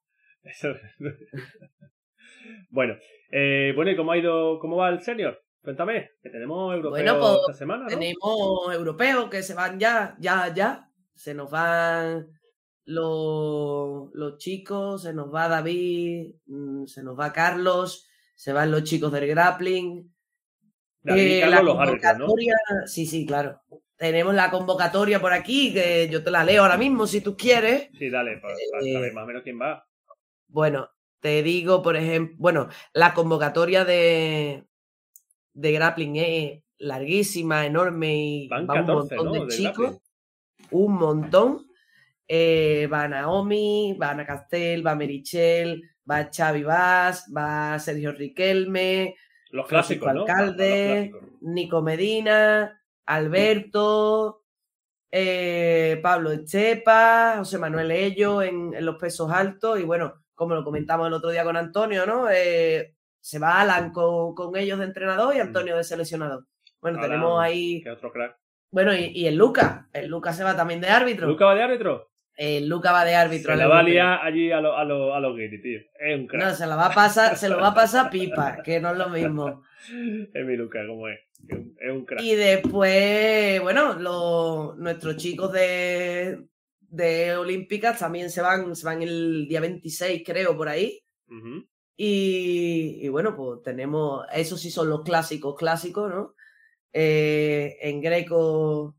[0.44, 0.74] Eso-
[2.70, 2.96] bueno,
[3.32, 5.40] eh, bueno, ¿y cómo ha ido, cómo va el senior?
[5.62, 7.90] Cuéntame, que tenemos europeos Bueno, pues, esta semana, ¿no?
[7.90, 10.90] Tenemos europeos que se van ya, ya, ya.
[11.14, 12.28] Se nos van
[12.86, 18.84] los, los chicos, se nos va David, mm, se nos va Carlos, se van los
[18.84, 20.12] chicos del grappling.
[21.16, 21.76] Eh, la ¿no?
[21.76, 22.56] convocatoria-
[22.86, 23.62] Sí, sí, claro.
[23.96, 27.90] Tenemos la convocatoria por aquí, que yo te la leo ahora mismo si tú quieres.
[27.98, 29.88] Sí, dale, para, para Eh, saber más o menos quién va.
[30.48, 30.90] Bueno,
[31.20, 34.64] te digo, por ejemplo, bueno, la convocatoria de,
[35.54, 39.46] de grappling es larguísima, enorme y Van va un 14, montón ¿no?
[39.46, 39.98] de chicos,
[40.72, 41.68] un montón.
[42.28, 49.16] Eh, va Naomi, va Ana Castel, va Merichel, va Xavi Vaz, va Sergio Riquelme,
[49.52, 50.22] Los clásicos, ¿no?
[50.22, 51.42] Alcalde, Los clásicos.
[51.42, 54.44] Nico Medina, Alberto,
[55.12, 60.64] eh, Pablo Echepa, José Manuel Ello en, en los pesos altos y bueno, como lo
[60.64, 62.28] comentamos el otro día con Antonio, ¿no?
[62.30, 66.46] Eh, se va Alan con, con ellos de entrenador y Antonio de seleccionador.
[66.82, 68.38] Bueno, Alan, tenemos ahí, otro crack.
[68.72, 71.28] bueno, y, y el Luca, el Luca se va también de árbitro.
[71.28, 72.10] ¿Luca va de árbitro?
[72.38, 73.52] El Luca va de árbitro.
[73.52, 75.80] Se la va a liar allí a los a lo, a tío.
[76.00, 76.44] Es un crack.
[76.44, 78.98] No, se la va a pasar, se lo va a pasar pipa, que no es
[78.98, 79.64] lo mismo.
[80.34, 81.20] Es mi Luca, como es.
[81.80, 82.22] Es un, crack.
[82.22, 86.46] Y después, bueno, los, nuestros chicos de,
[86.82, 91.00] de Olímpicas también se van, se van el día 26, creo, por ahí.
[91.96, 96.36] Y bueno, pues tenemos, esos sí son los clásicos, clásicos, ¿no?
[96.94, 98.96] Eh, en Greco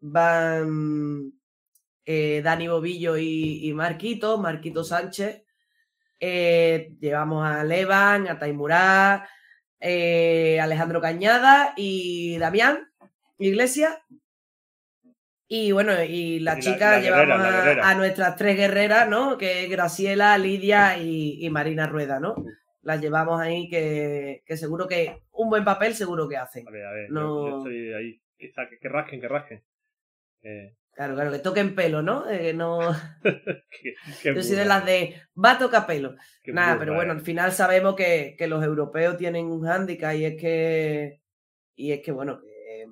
[0.00, 1.32] van
[2.06, 5.42] eh, Dani Bobillo y, y Marquito, Marquito Sánchez.
[6.20, 9.28] Eh, llevamos a Levan, a Taimurá,
[9.80, 12.90] eh, Alejandro Cañada y Damián
[13.38, 13.98] Iglesias.
[15.46, 17.38] Y bueno, y la Y chica la llevamos
[17.76, 19.36] la a- nuestras tres guerreras, ¿no?
[19.36, 22.34] Que es Graciela, Lidia y, y Marina Rueda, ¿no?
[22.82, 26.66] Las llevamos ahí que, que seguro que un buen papel seguro que hacen.
[26.66, 27.10] A ver, a ver.
[27.10, 27.20] No.
[27.46, 28.20] Yo, yo estoy ahí.
[28.38, 29.64] Que, que, que rasquen, que rasquen.
[30.42, 32.28] Eh, Claro, claro, que toquen pelo, ¿no?
[32.30, 32.78] Eh, no...
[33.22, 36.14] que, que Yo soy de las de va a tocar pelo.
[36.46, 37.16] Nada, pero bueno, eh.
[37.16, 41.20] al final sabemos que, que los europeos tienen un hándicap y es que,
[41.74, 42.86] y es que bueno, que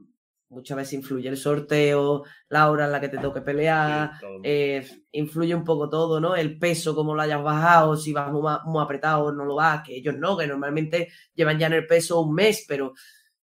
[0.48, 4.86] muchas veces influye el sorteo, la hora en la que te toque pelear, Sí, eh,
[5.12, 6.34] influye un poco todo, ¿no?
[6.34, 9.82] El peso, como lo hayas bajado, si vas muy, muy apretado o no lo vas,
[9.82, 12.94] que ellos no, que normalmente llevan ya en el peso un mes, pero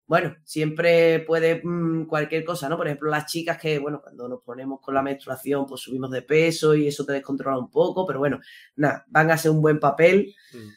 [0.08, 2.78] bueno, siempre puede mm, cualquier cosa, ¿no?
[2.78, 6.22] Por ejemplo, las chicas que, bueno, cuando nos ponemos con la menstruación, pues subimos de
[6.22, 8.40] peso y eso te descontrola un poco, pero bueno,
[8.76, 10.34] nada, van a hacer un buen papel.
[10.54, 10.70] Mm.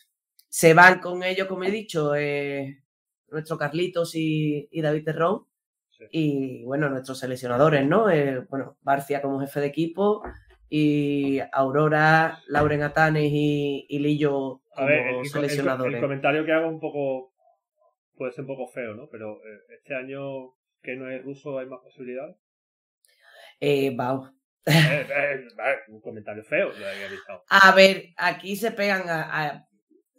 [0.49, 2.83] Se van con ellos, como he dicho, eh,
[3.31, 5.45] nuestro Carlitos y, David Terrón.
[6.13, 8.09] Y bueno, nuestros seleccionadores, ¿no?
[8.09, 10.23] Eh, bueno, Barcia como jefe de equipo
[10.71, 15.97] y Aurora, Lauren Atanes y, Lillo como seleccionadores.
[15.97, 17.33] el comentario que hago un poco
[18.19, 19.09] puede ser un poco feo, ¿no?
[19.09, 22.37] Pero eh, este año que no es ruso hay más posibilidades.
[23.61, 24.31] Eh, wow.
[24.71, 27.43] Eh, eh, un comentario feo, lo había visto.
[27.49, 29.67] A ver, aquí se pegan a,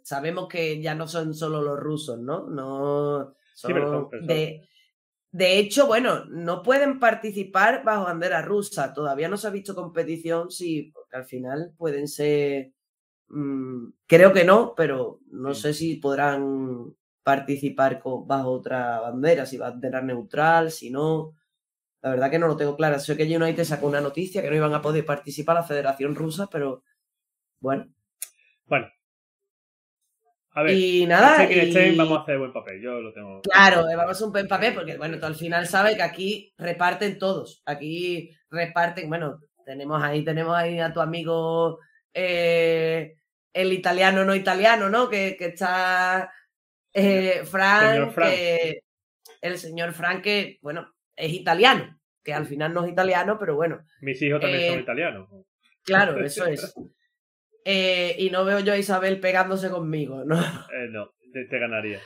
[0.02, 2.50] Sabemos que ya no son solo los rusos, ¿no?
[2.50, 3.32] No.
[3.54, 4.68] sí, pero de,
[5.30, 8.92] de hecho, bueno, no pueden participar bajo bandera rusa.
[8.92, 12.72] Todavía no se ha visto competición, sí, porque al final pueden ser.
[13.28, 16.92] Mm, creo que no, pero no sé si podrán
[17.30, 21.36] participar bajo otra bandera, si bandera neutral, si no.
[22.02, 22.98] La verdad que no lo tengo claro.
[22.98, 26.48] Sé que United sacó una noticia que no iban a poder participar la Federación Rusa,
[26.50, 26.82] pero
[27.60, 27.86] bueno.
[28.66, 28.88] Bueno.
[30.52, 31.46] A ver, y nada.
[31.46, 33.42] que vamos a hacer buen papel, yo lo tengo.
[33.42, 36.52] Claro, vamos a hacer un buen papel porque, bueno, tú al final sabes que aquí
[36.58, 37.62] reparten todos.
[37.64, 41.78] Aquí reparten, bueno, tenemos ahí, tenemos ahí a tu amigo
[42.12, 43.14] eh,
[43.52, 45.08] el italiano no italiano, ¿no?
[45.08, 46.32] Que, que está
[46.92, 48.14] eh, Frank,
[49.40, 53.80] el señor Frank, que, bueno, es italiano, que al final no es italiano, pero bueno.
[54.00, 55.28] Mis hijos también son eh, italianos.
[55.84, 56.74] Claro, eso es.
[57.64, 60.36] Eh, y no veo yo a Isabel pegándose conmigo, ¿no?
[60.90, 62.00] no, te, ganaría,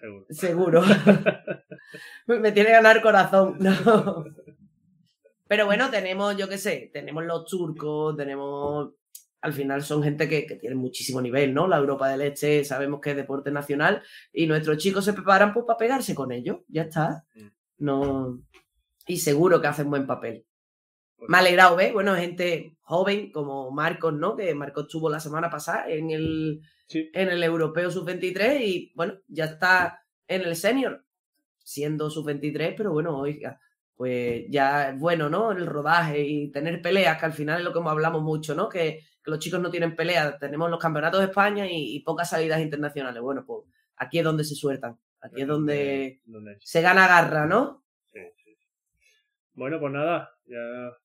[0.00, 0.26] seguro.
[0.28, 0.82] Seguro.
[2.26, 4.24] Me tiene que ganar corazón, no.
[5.46, 8.92] Pero bueno, tenemos, yo qué sé, tenemos los turcos, tenemos
[9.40, 11.68] al final son gente que, tiene muchísimo nivel, ¿no?
[11.68, 15.64] La Europa del Este sabemos que es deporte nacional y nuestros chicos se preparan pues,
[15.66, 17.24] para pegarse con ellos, ya está.
[17.34, 17.46] Mm.
[17.78, 18.42] No...
[19.06, 20.44] Y seguro que hacen buen papel.
[21.26, 24.36] Me ha alegrado ver, bueno, gente joven como Marcos, ¿no?
[24.36, 26.60] Que Marcos estuvo la semana pasada en el,
[26.90, 31.04] en el Europeo Sub-23 y, bueno, ya está en el Senior,
[31.64, 33.58] siendo Sub-23, pero bueno, oiga,
[33.96, 35.50] pues ya es bueno, ¿no?
[35.50, 38.68] El rodaje y tener peleas, que al final es lo que hablamos mucho, ¿no?
[38.68, 43.22] Que los chicos no tienen pelea, tenemos los campeonatos de España y, pocas salidas internacionales.
[43.22, 43.64] Bueno, pues
[43.96, 46.20] aquí es donde se sueltan, aquí es donde,
[46.60, 47.84] se gana garra, ¿no?
[48.12, 48.56] Sí, sí.
[49.52, 50.58] Bueno, pues nada, ya,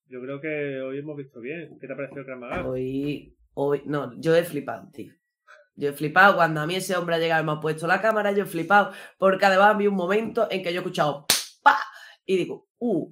[0.08, 1.78] yo creo que hoy hemos visto bien.
[1.80, 5.14] ¿Qué te ha parecido el Hoy, hoy, no, yo he flipado, tío.
[5.76, 8.02] Yo he flipado cuando a mí ese hombre ha llegado y me ha puesto la
[8.02, 11.26] cámara, yo he flipado, porque además había un momento en que yo he escuchado.
[12.26, 13.12] Y digo, uh,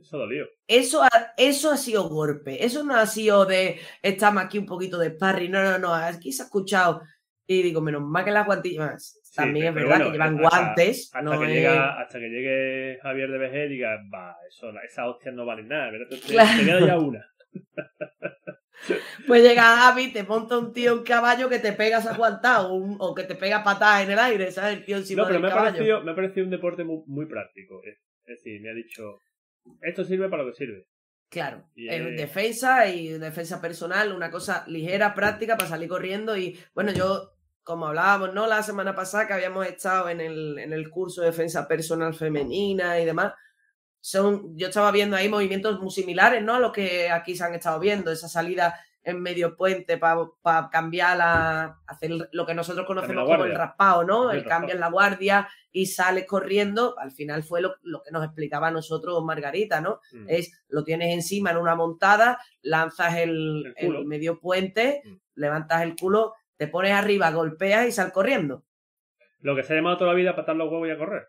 [0.68, 4.98] eso, ha, eso ha sido golpe, eso no ha sido de estamos aquí un poquito
[4.98, 7.02] de sparring, no, no, no, aquí se ha escuchado.
[7.48, 11.12] Y digo, menos mal que las guantillas, también es verdad que llevan guantes.
[11.14, 15.36] Hasta, que llega, hasta que llegue Javier de Vejer y diga, va, eso, esas hostias
[15.36, 16.08] no valen nada, ¿verdad?
[16.10, 17.26] Te, queda ya una.
[19.28, 23.24] Pues llega Javi, te monta un tío en caballo que te pegas aguantado o que
[23.24, 24.78] te pega patadas en el aire, ¿sabes?
[24.78, 27.28] El tío encima no, pero me ha, parecido, me ha parecido un deporte muy, muy
[27.28, 27.80] práctico.
[28.32, 29.20] Es decir, me ha dicho,
[29.82, 30.88] esto sirve para lo que sirve.
[31.30, 36.36] Claro, en defensa y defensa personal, una cosa ligera, práctica para salir corriendo.
[36.36, 37.32] Y bueno, yo,
[37.64, 38.48] como hablábamos, ¿no?
[38.48, 43.00] La semana pasada que habíamos estado en el, en el curso de defensa personal femenina
[43.00, 43.34] y demás,
[44.02, 46.56] son, yo estaba viendo ahí movimientos muy similares, ¿no?
[46.56, 51.18] A lo que aquí se han estado viendo, esa salida en medio puente para cambiar
[51.18, 54.32] la, hacer lo que nosotros conocemos como el raspado, ¿no?
[54.32, 58.68] El, cambio en la guardia y sales corriendo, al final fue lo, que nos explicaba
[58.68, 60.02] a nosotros Margarita, ¿no?
[60.12, 60.26] Mm.
[60.28, 63.74] Es, lo tienes encima en una montada, lanzas el,
[64.06, 65.16] medio puente, mm.
[65.36, 68.66] levantas el culo, te pones arriba, golpeas y sal corriendo.
[69.40, 71.28] Lo que se ha llamado toda la vida patar los huevos y a correr.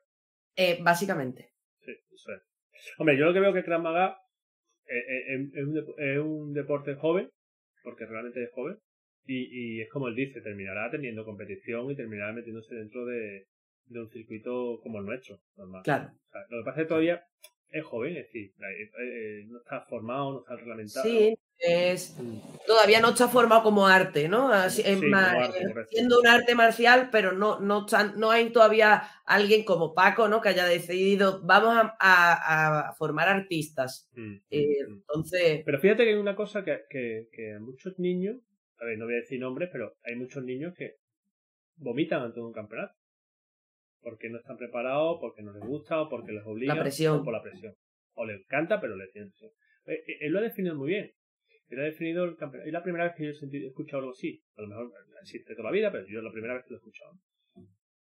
[0.57, 1.55] Eh, básicamente.
[1.81, 2.43] Sí, eso es.
[2.99, 4.19] Hombre, yo lo que veo que Krav Maga
[4.87, 5.51] eh, eh,
[5.97, 7.31] es un deporte joven,
[7.83, 8.77] porque realmente es joven.
[9.25, 13.47] Y, y es como él dice, terminará teniendo competición y terminará metiéndose dentro de,
[13.87, 15.83] de un circuito como el nuestro, normal.
[15.85, 16.11] Claro.
[16.51, 17.23] lo que pasa es que todavía
[17.71, 21.09] es joven, es decir, eh, eh, no está formado, no está reglamentado.
[21.09, 22.17] Sí, es,
[22.67, 24.53] todavía no está formado como arte, ¿no?
[24.53, 25.51] Así, es más,
[25.91, 27.87] siendo un arte marcial, pero no, no,
[28.17, 30.41] no hay todavía alguien como Paco, ¿no?
[30.41, 34.11] Que haya decidido, vamos a, a, formar artistas.
[34.15, 34.93] Mm, mm, eh, mm.
[34.93, 35.63] entonces...
[35.65, 38.37] Pero fíjate que hay una cosa que, que, que muchos niños,
[38.79, 40.97] a ver, no voy a decir nombres, pero hay muchos niños que
[41.77, 42.95] vomitan ante un campeonato
[44.03, 46.75] porque no están preparados, porque no les gusta o porque les obliga.
[46.75, 47.21] La presión.
[47.21, 47.75] O por la presión.
[48.15, 49.31] O les encanta, pero les tiene
[49.87, 51.13] eh, eh, Él lo ha definido muy bien.
[51.77, 52.69] Definido el campeonato.
[52.69, 54.43] Es la primera vez que yo he, escuchado algo así.
[54.57, 54.93] A lo mejor
[55.23, 57.13] existe toda la vida, pero yo es la primera vez que lo he escuchado.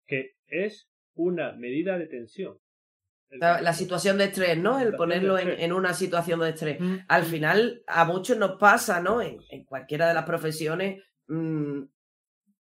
[0.05, 2.57] Que es una medida de tensión.
[3.29, 4.77] La, situación de estrés, ¿no?
[4.81, 6.79] El ponerlo en, una situación de estrés.
[7.07, 9.21] Al final, a muchos nos pasa, ¿no?
[9.21, 11.01] En, cualquiera de las profesiones.
[11.27, 11.83] Mm,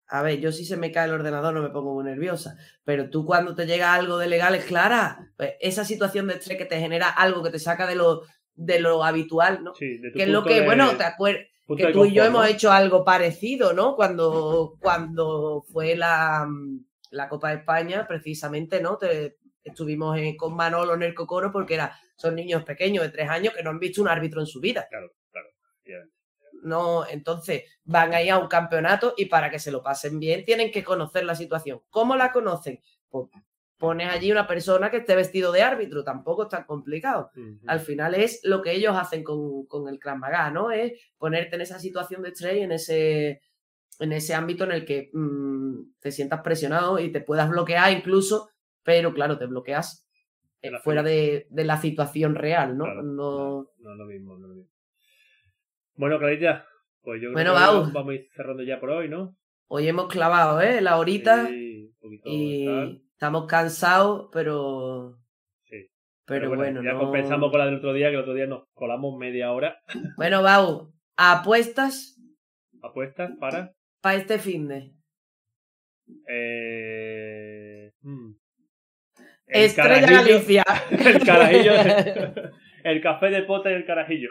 [0.06, 3.10] a ver, yo si se me cae el ordenador no me pongo muy nerviosa, pero
[3.10, 6.64] tú cuando te llega algo de legal es clara, pues esa situación de estrés que
[6.64, 8.22] te genera algo que te saca de lo,
[8.60, 9.74] de lo habitual, ¿no?
[9.74, 11.46] Sí, que es lo que, bueno, te acuerdas
[11.76, 13.96] que tú y yo hemos hecho algo parecido, ¿no?
[13.96, 16.46] Cuando, cuando fue la,
[17.10, 18.98] la Copa de España, precisamente, ¿no?
[18.98, 23.54] Te, estuvimos con Manolo en el Cocoro porque era, son niños pequeños de tres años
[23.54, 24.86] que no han visto un árbitro en su vida.
[24.88, 25.48] Claro, claro.
[26.62, 30.70] No, entonces van ahí a un campeonato y para que se lo pasen bien tienen
[30.70, 31.80] que conocer la situación.
[31.88, 32.80] ¿Cómo la conocen?
[33.08, 33.28] Pues
[33.80, 37.30] pones allí una persona que esté vestido de árbitro, tampoco es tan complicado.
[37.66, 40.18] Al final es lo que ellos hacen con, con el Krav
[40.52, 40.70] ¿no?
[40.70, 43.40] Es ponerte en esa situación de estrés y en ese,
[43.98, 48.50] en ese ámbito en el que mm, te sientas presionado y te puedas bloquear incluso,
[48.84, 50.06] pero claro, te bloqueas
[50.60, 52.84] eh, fuera de, la situación real, ¿no?
[53.02, 53.66] no...
[53.78, 54.70] no, lo mismo, no lo mismo.
[55.94, 56.66] Bueno, Clarita,
[57.00, 59.38] pues yo creo que vamos a ir cerrando ya por hoy, ¿no?
[59.68, 60.82] Hoy hemos clavado, ¿eh?
[60.82, 61.48] La horita.
[61.50, 62.66] y
[63.20, 65.18] estamos cansados, pero.
[65.64, 65.90] Sí.
[66.24, 69.18] Pero, bueno, Ya compensamos con la del otro día, que el otro día nos colamos
[69.18, 69.78] media hora.
[70.16, 72.18] Bueno, Bau, apuestas.
[72.82, 73.74] ¿Apuestas para?
[74.00, 74.94] Para este fin de.
[76.28, 77.92] Eh.
[78.00, 78.32] Hmm.
[79.46, 80.64] Estrella Galicia.
[80.90, 81.72] El carajillo.
[82.84, 84.30] el café de pota y el carajillo.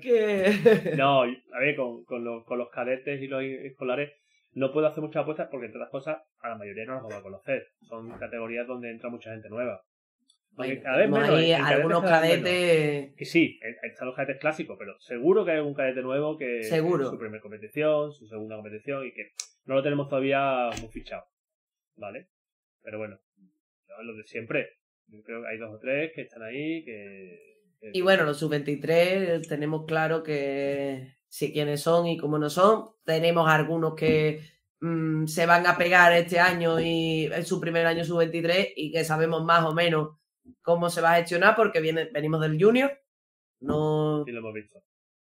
[0.00, 0.94] ¿Qué?
[0.96, 4.12] No, a ver, con, con, los, con los cadetes y los escolares
[4.56, 7.12] no puedo hacer muchas apuestas porque, entre las cosas, a la mayoría no las voy
[7.12, 7.68] a conocer.
[7.82, 9.84] Son categorías donde entra mucha gente nueva.
[10.82, 13.14] cada vez menos, hay algunos cadetes.
[13.14, 17.04] Que sí, están los cadetes clásicos, pero seguro que hay un cadete nuevo que seguro.
[17.04, 19.32] es su primera competición, su segunda competición y que
[19.66, 21.24] no lo tenemos todavía muy fichado.
[21.96, 22.28] ¿Vale?
[22.82, 23.18] Pero bueno,
[24.02, 24.70] lo de siempre.
[25.08, 27.58] Yo creo que hay dos o tres que están ahí, que...
[27.92, 32.90] Y bueno, los sub-23 tenemos claro que sí quiénes son y cómo no son.
[33.04, 34.40] Tenemos algunos que
[34.80, 39.04] mm, se van a pegar este año y es su primer año sub-23 y que
[39.04, 40.16] sabemos más o menos
[40.62, 42.92] cómo se va a gestionar porque viene, venimos del junior.
[43.60, 44.22] No...
[44.24, 44.82] Sí, lo hemos visto.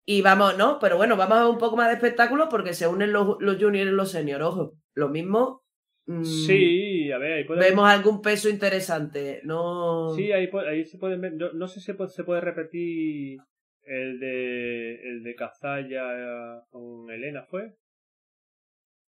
[0.06, 2.88] Y vamos, no, pero bueno, vamos a ver un poco más de espectáculo porque se
[2.88, 4.44] unen los, los juniors y los seniors.
[4.44, 5.62] Ojo, lo mismo
[6.08, 10.14] Mm, sí, a ver, ahí Vemos algún peso interesante, no...
[10.16, 13.40] Sí, ahí, ahí se pueden ver, no, sé si se puede, se puede, repetir
[13.84, 17.76] el de, el de Cazalla con Elena, ¿fue?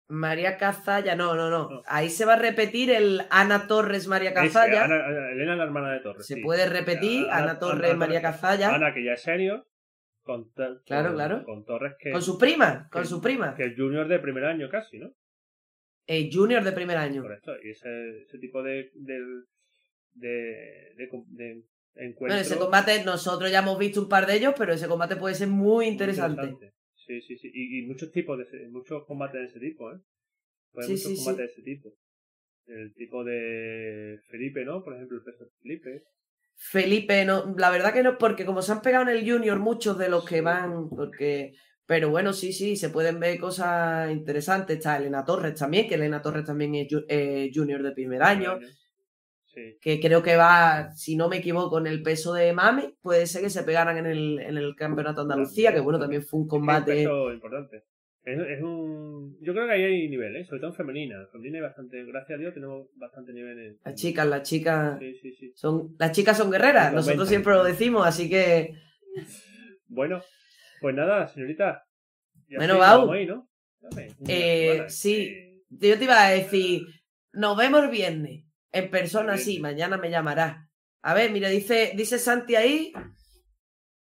[0.08, 4.86] María Cazalla, no, no, no, Ahí se va a repetir el Ana Torres María Cazalla.
[5.32, 6.26] Elena la hermana de Torres.
[6.26, 8.74] Se puede repetir Ana, Torres María Cazalla.
[8.74, 9.66] Ana, que ya es senior.
[10.22, 10.50] Con,
[10.84, 11.44] claro, claro.
[11.44, 12.10] Con Torres que.
[12.10, 13.54] Con su prima, con su prima.
[13.54, 15.10] Que es junior de primer año casi, ¿no?
[16.06, 17.20] Eh, junior de primer año.
[17.20, 19.20] Correcto, y ese, ese tipo de, de,
[20.14, 21.62] de, de,
[22.18, 25.34] Bueno, ese combate, nosotros ya hemos visto un par de ellos, pero ese combate puede
[25.34, 26.72] ser muy interesante.
[26.94, 27.50] Sí, sí, sí.
[27.52, 29.98] Y, muchos tipos de muchos combates de ese tipo, ¿eh?
[30.74, 31.94] Muchos combates de ese tipo.
[32.66, 34.84] El tipo de Felipe, ¿no?
[34.84, 36.04] Por ejemplo, el peso de Felipe.
[36.54, 39.98] Felipe, no, la verdad que no, porque como se han pegado en el Junior muchos
[39.98, 41.54] de los que van, porque
[41.88, 44.76] pero bueno, sí, sí, se pueden ver cosas interesantes.
[44.76, 48.58] Está Elena Torres también, que Elena Torres también es eh, junior de primer año.
[49.80, 52.94] Que creo que va, si no me equivoco, en el peso de Mami.
[53.00, 56.40] Puede ser que se pegaran en el, en el campeonato Andalucía, que bueno, también fue
[56.40, 57.02] un combate.
[57.02, 57.84] Es un importante.
[58.24, 59.38] Es, un...
[59.40, 61.18] Yo creo que ahí hay niveles, sobre todo en femenina.
[61.18, 63.58] En femenina hay bastante, gracias a Dios, tenemos bastante nivel.
[63.58, 63.78] En...
[63.82, 64.98] Las chicas, las chicas.
[64.98, 65.52] Sí, sí, sí.
[65.54, 68.74] Son, las chicas son guerreras, nosotros siempre lo decimos, así que.
[69.90, 70.20] Bueno,
[70.82, 71.82] pues nada, señorita.
[72.54, 73.10] Bueno, Bau.
[74.26, 76.82] Eh, sí, yo te iba a decir,
[77.32, 78.44] nos vemos el viernes.
[78.72, 80.68] En persona, sí, mañana me llamará.
[81.02, 82.92] A ver, mira, dice, dice Santi ahí,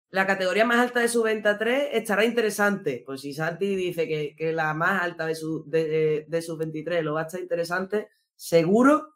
[0.10, 3.04] la categoría más alta de su venta 3 estará interesante.
[3.06, 7.04] Pues si Santi dice que, que la más alta de su, de, de su 23
[7.04, 9.16] lo va a estar interesante, seguro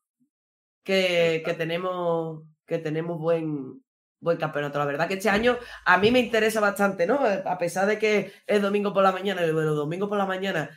[0.83, 3.81] que, que tenemos, que tenemos buen,
[4.19, 4.79] buen campeonato.
[4.79, 7.19] La verdad que este año a mí me interesa bastante, ¿no?
[7.23, 10.69] A pesar de que es domingo por la mañana, el domingo por la mañana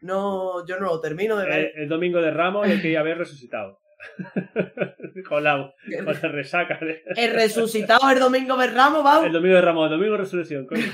[0.00, 1.72] no, yo no lo termino de ver.
[1.76, 3.80] El, domingo de Ramos y hay que haber resucitado.
[5.28, 5.74] con, la,
[6.04, 6.78] con resaca.
[7.16, 9.26] El resucitado el domingo de Ramos, vamos.
[9.26, 10.82] El domingo de Ramos, el domingo de resurrección, coño.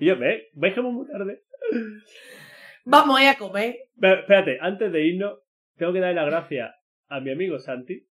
[0.00, 0.44] Y yo, ¿ves?
[0.54, 1.42] ¿Veis que muy tarde?
[2.84, 3.76] Vamos a ir a comer.
[4.00, 5.38] espérate, antes de irnos,
[5.76, 6.74] tengo que darle la gracia
[7.08, 8.06] a mi amigo Santi,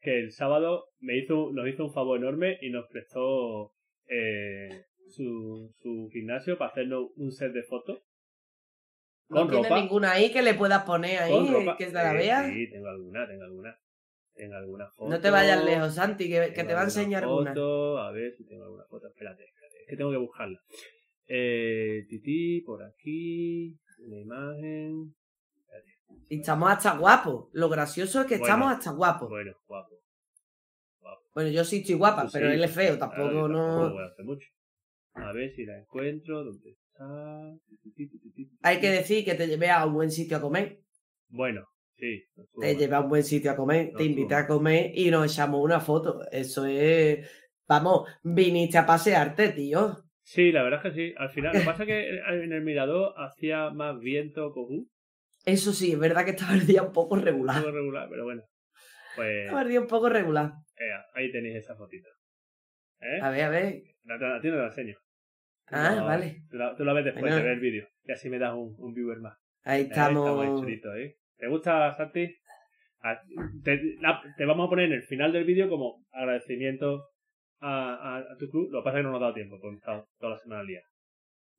[0.00, 3.72] que el sábado me hizo, nos hizo un favor enorme y nos prestó
[4.06, 4.68] eh,
[5.08, 8.02] su, su gimnasio para hacernos un set de fotos.
[9.30, 12.48] ¿No tiene ninguna ahí que le puedas poner ahí, que se la vea?
[12.48, 13.78] Sí, tengo alguna, tengo alguna.
[14.34, 15.08] tengo alguna foto.
[15.08, 18.08] No te vayas lejos, Santi, que, te va a alguna enseñar foto, una.
[18.08, 19.06] A ver si tengo alguna foto.
[19.06, 19.82] Espérate, espérate.
[19.82, 20.60] Es que tengo que buscarla.
[21.28, 23.78] Eh, tití, por aquí.
[24.00, 25.14] Una imagen.
[26.28, 27.50] Y estamos hasta guapos.
[27.52, 29.28] Lo gracioso es que Bueno, estamos hasta guapos.
[29.28, 30.00] Bueno, guapo.
[31.32, 33.98] Bueno, yo sí estoy guapa, Tú pero sí, él es feo, claro, tampoco no.
[33.98, 34.48] a hacer mucho.
[35.14, 36.42] A ver si la encuentro.
[36.42, 36.76] ¿Dónde
[38.62, 40.78] Hay que decir que te llevé a un buen sitio a comer.
[41.28, 41.64] Bueno,
[41.96, 42.24] sí.
[42.60, 45.60] Te llevé a un buen sitio a comer, te invité a comer y nos echamos
[45.62, 46.20] una foto.
[46.30, 47.28] Eso es.
[47.68, 49.96] Vamos, viniste a pasearte, tío.
[50.22, 51.14] Sí, la verdad es que sí.
[51.16, 54.88] Al final, lo que pasa es que en el mirador hacía más viento cojú.
[55.44, 57.58] Eso sí, es verdad que estaba el día un poco Un regular.
[57.60, 58.42] poco regular, pero bueno.
[59.16, 60.52] Pues Estaba el día un poco regular.
[60.76, 62.08] ea, ahí tenéis esa fotita.
[63.00, 63.18] ¿Eh?
[63.22, 63.82] A ver, a ver.
[64.04, 64.96] La, la, a ti no te la enseño.
[65.70, 66.42] Ah, No, vale.
[66.50, 67.36] Tú la ves después Bueno.
[67.36, 67.86] de ver el vídeo.
[68.04, 69.36] Y así me das un, un viewer más.
[69.64, 69.84] Ahí ¿eh?
[69.90, 70.60] Estamos ahí estamos.
[70.60, 71.16] chulitos, ¿eh?
[71.38, 72.34] ¿Te gusta, Santi?
[73.64, 73.80] Te,
[74.36, 77.04] te vamos a poner en el final del vídeo como agradecimiento
[77.60, 78.70] a, a- a tu club.
[78.70, 80.38] Lo que pasa es que no nos ha dado tiempo, porque hemos estado toda la
[80.38, 80.80] semana al día.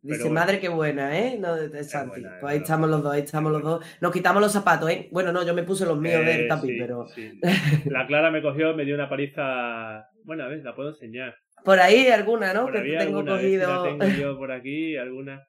[0.04, 0.34] Dice, bueno.
[0.36, 1.38] madre qué buena, ¿eh?
[1.40, 2.22] No, de, Santi.
[2.22, 3.86] buena, pues ahí estamos los dos, ahí estamos los dos.
[4.02, 5.10] Nos quitamos los zapatos, ¿eh?
[5.12, 7.08] Bueno, no, yo me puse los míos Eh, del tapiz, sí, pero.
[7.08, 7.40] sí.
[7.86, 10.06] La Clara me cogió, me dio una paliza.
[10.24, 11.36] Bueno, a ver, la puedo enseñar.
[11.64, 12.64] Por ahí alguna, ¿no?
[12.64, 13.98] Por que tengo alguna, la cogido.
[13.98, 15.46] tengo yo por aquí, alguna.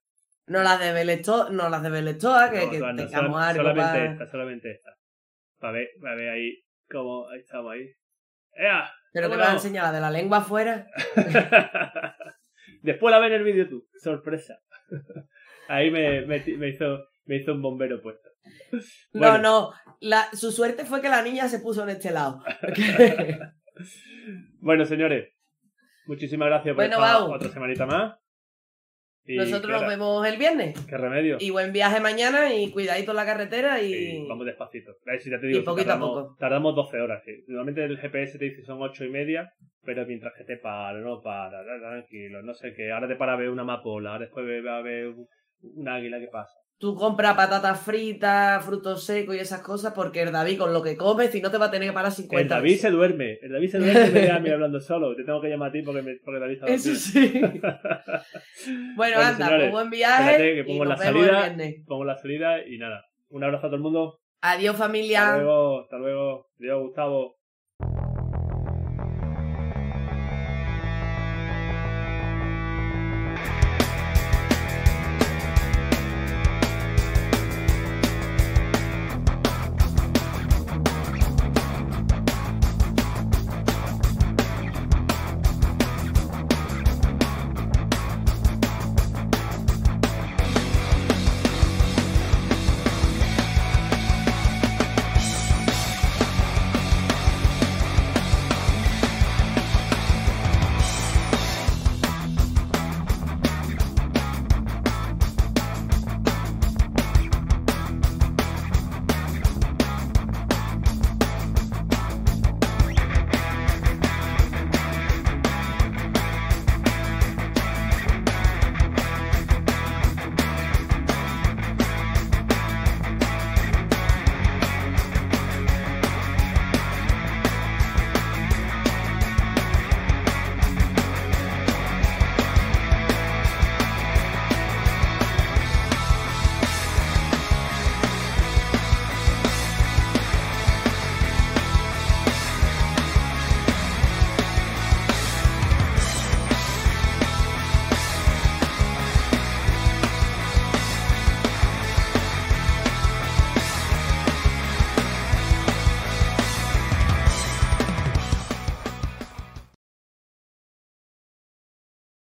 [0.47, 3.83] No las de Belestoa, no las de Belestoa, que, No, que no, tengamos algo solamente
[3.83, 4.13] para.
[4.13, 4.91] esta, solamente esta.
[5.59, 6.59] Para ver, para ver ahí
[6.91, 7.89] cómo estamos ahí.
[8.55, 8.91] ¡Ea!
[9.13, 10.87] Pero te ¿Cómo vas a enseñar la de la lengua afuera.
[12.83, 13.87] Después la ves en el vídeo tú.
[14.03, 14.59] Sorpresa.
[15.69, 18.29] Ahí me, me, me hizo, me hizo un bombero puesto.
[19.13, 19.73] No, no.
[20.01, 22.43] La, su suerte fue que la niña se puso en este lado.
[24.61, 25.33] Bueno, señores.
[26.07, 27.33] Muchísimas gracias por Bueno, estar Bau.
[27.35, 28.19] otra semanita más.
[29.25, 30.75] Y Nosotros nos vemos el viernes.
[30.89, 31.37] Qué remedio.
[31.39, 34.27] Y buen viaje mañana y cuidadito en la carretera y.
[34.27, 34.91] Vamos despacito.
[35.07, 36.37] A si ya te digo, Y poquito a tardamos, poco.
[36.41, 37.23] tardamos 12 horas.
[37.25, 37.45] sí.
[37.47, 39.53] Normalmente el GPS te dice son 8 y media,
[39.85, 42.91] pero mientras que te para, no para, tra- tranquilo, no sé qué.
[42.91, 45.29] Ahora te para a ver una amapola, ahora después va a ver un,
[45.77, 46.59] un águila que pasa.
[46.83, 50.97] Tú compras patatas fritas, frutos secos y esas cosas porque el David con lo que
[50.97, 53.53] come, si no te va a tener que parar El 50 David se duerme, el
[53.53, 55.15] David se duerme y me deja a mí hablando solo.
[55.15, 57.41] Te tengo que llamar a ti porque, me, porque David está Eso sí.
[58.97, 60.31] Bueno, anda, señores, pues buen viaje.
[60.33, 61.85] espérate que y pongo nos la vemos el salida.
[61.87, 63.05] Pongo la salida y nada.
[63.29, 64.19] Un abrazo a todo el mundo.
[64.41, 65.35] Adiós, familia.
[65.35, 66.47] Hasta luego, hasta luego.
[66.59, 67.37] Adiós, Gustavo.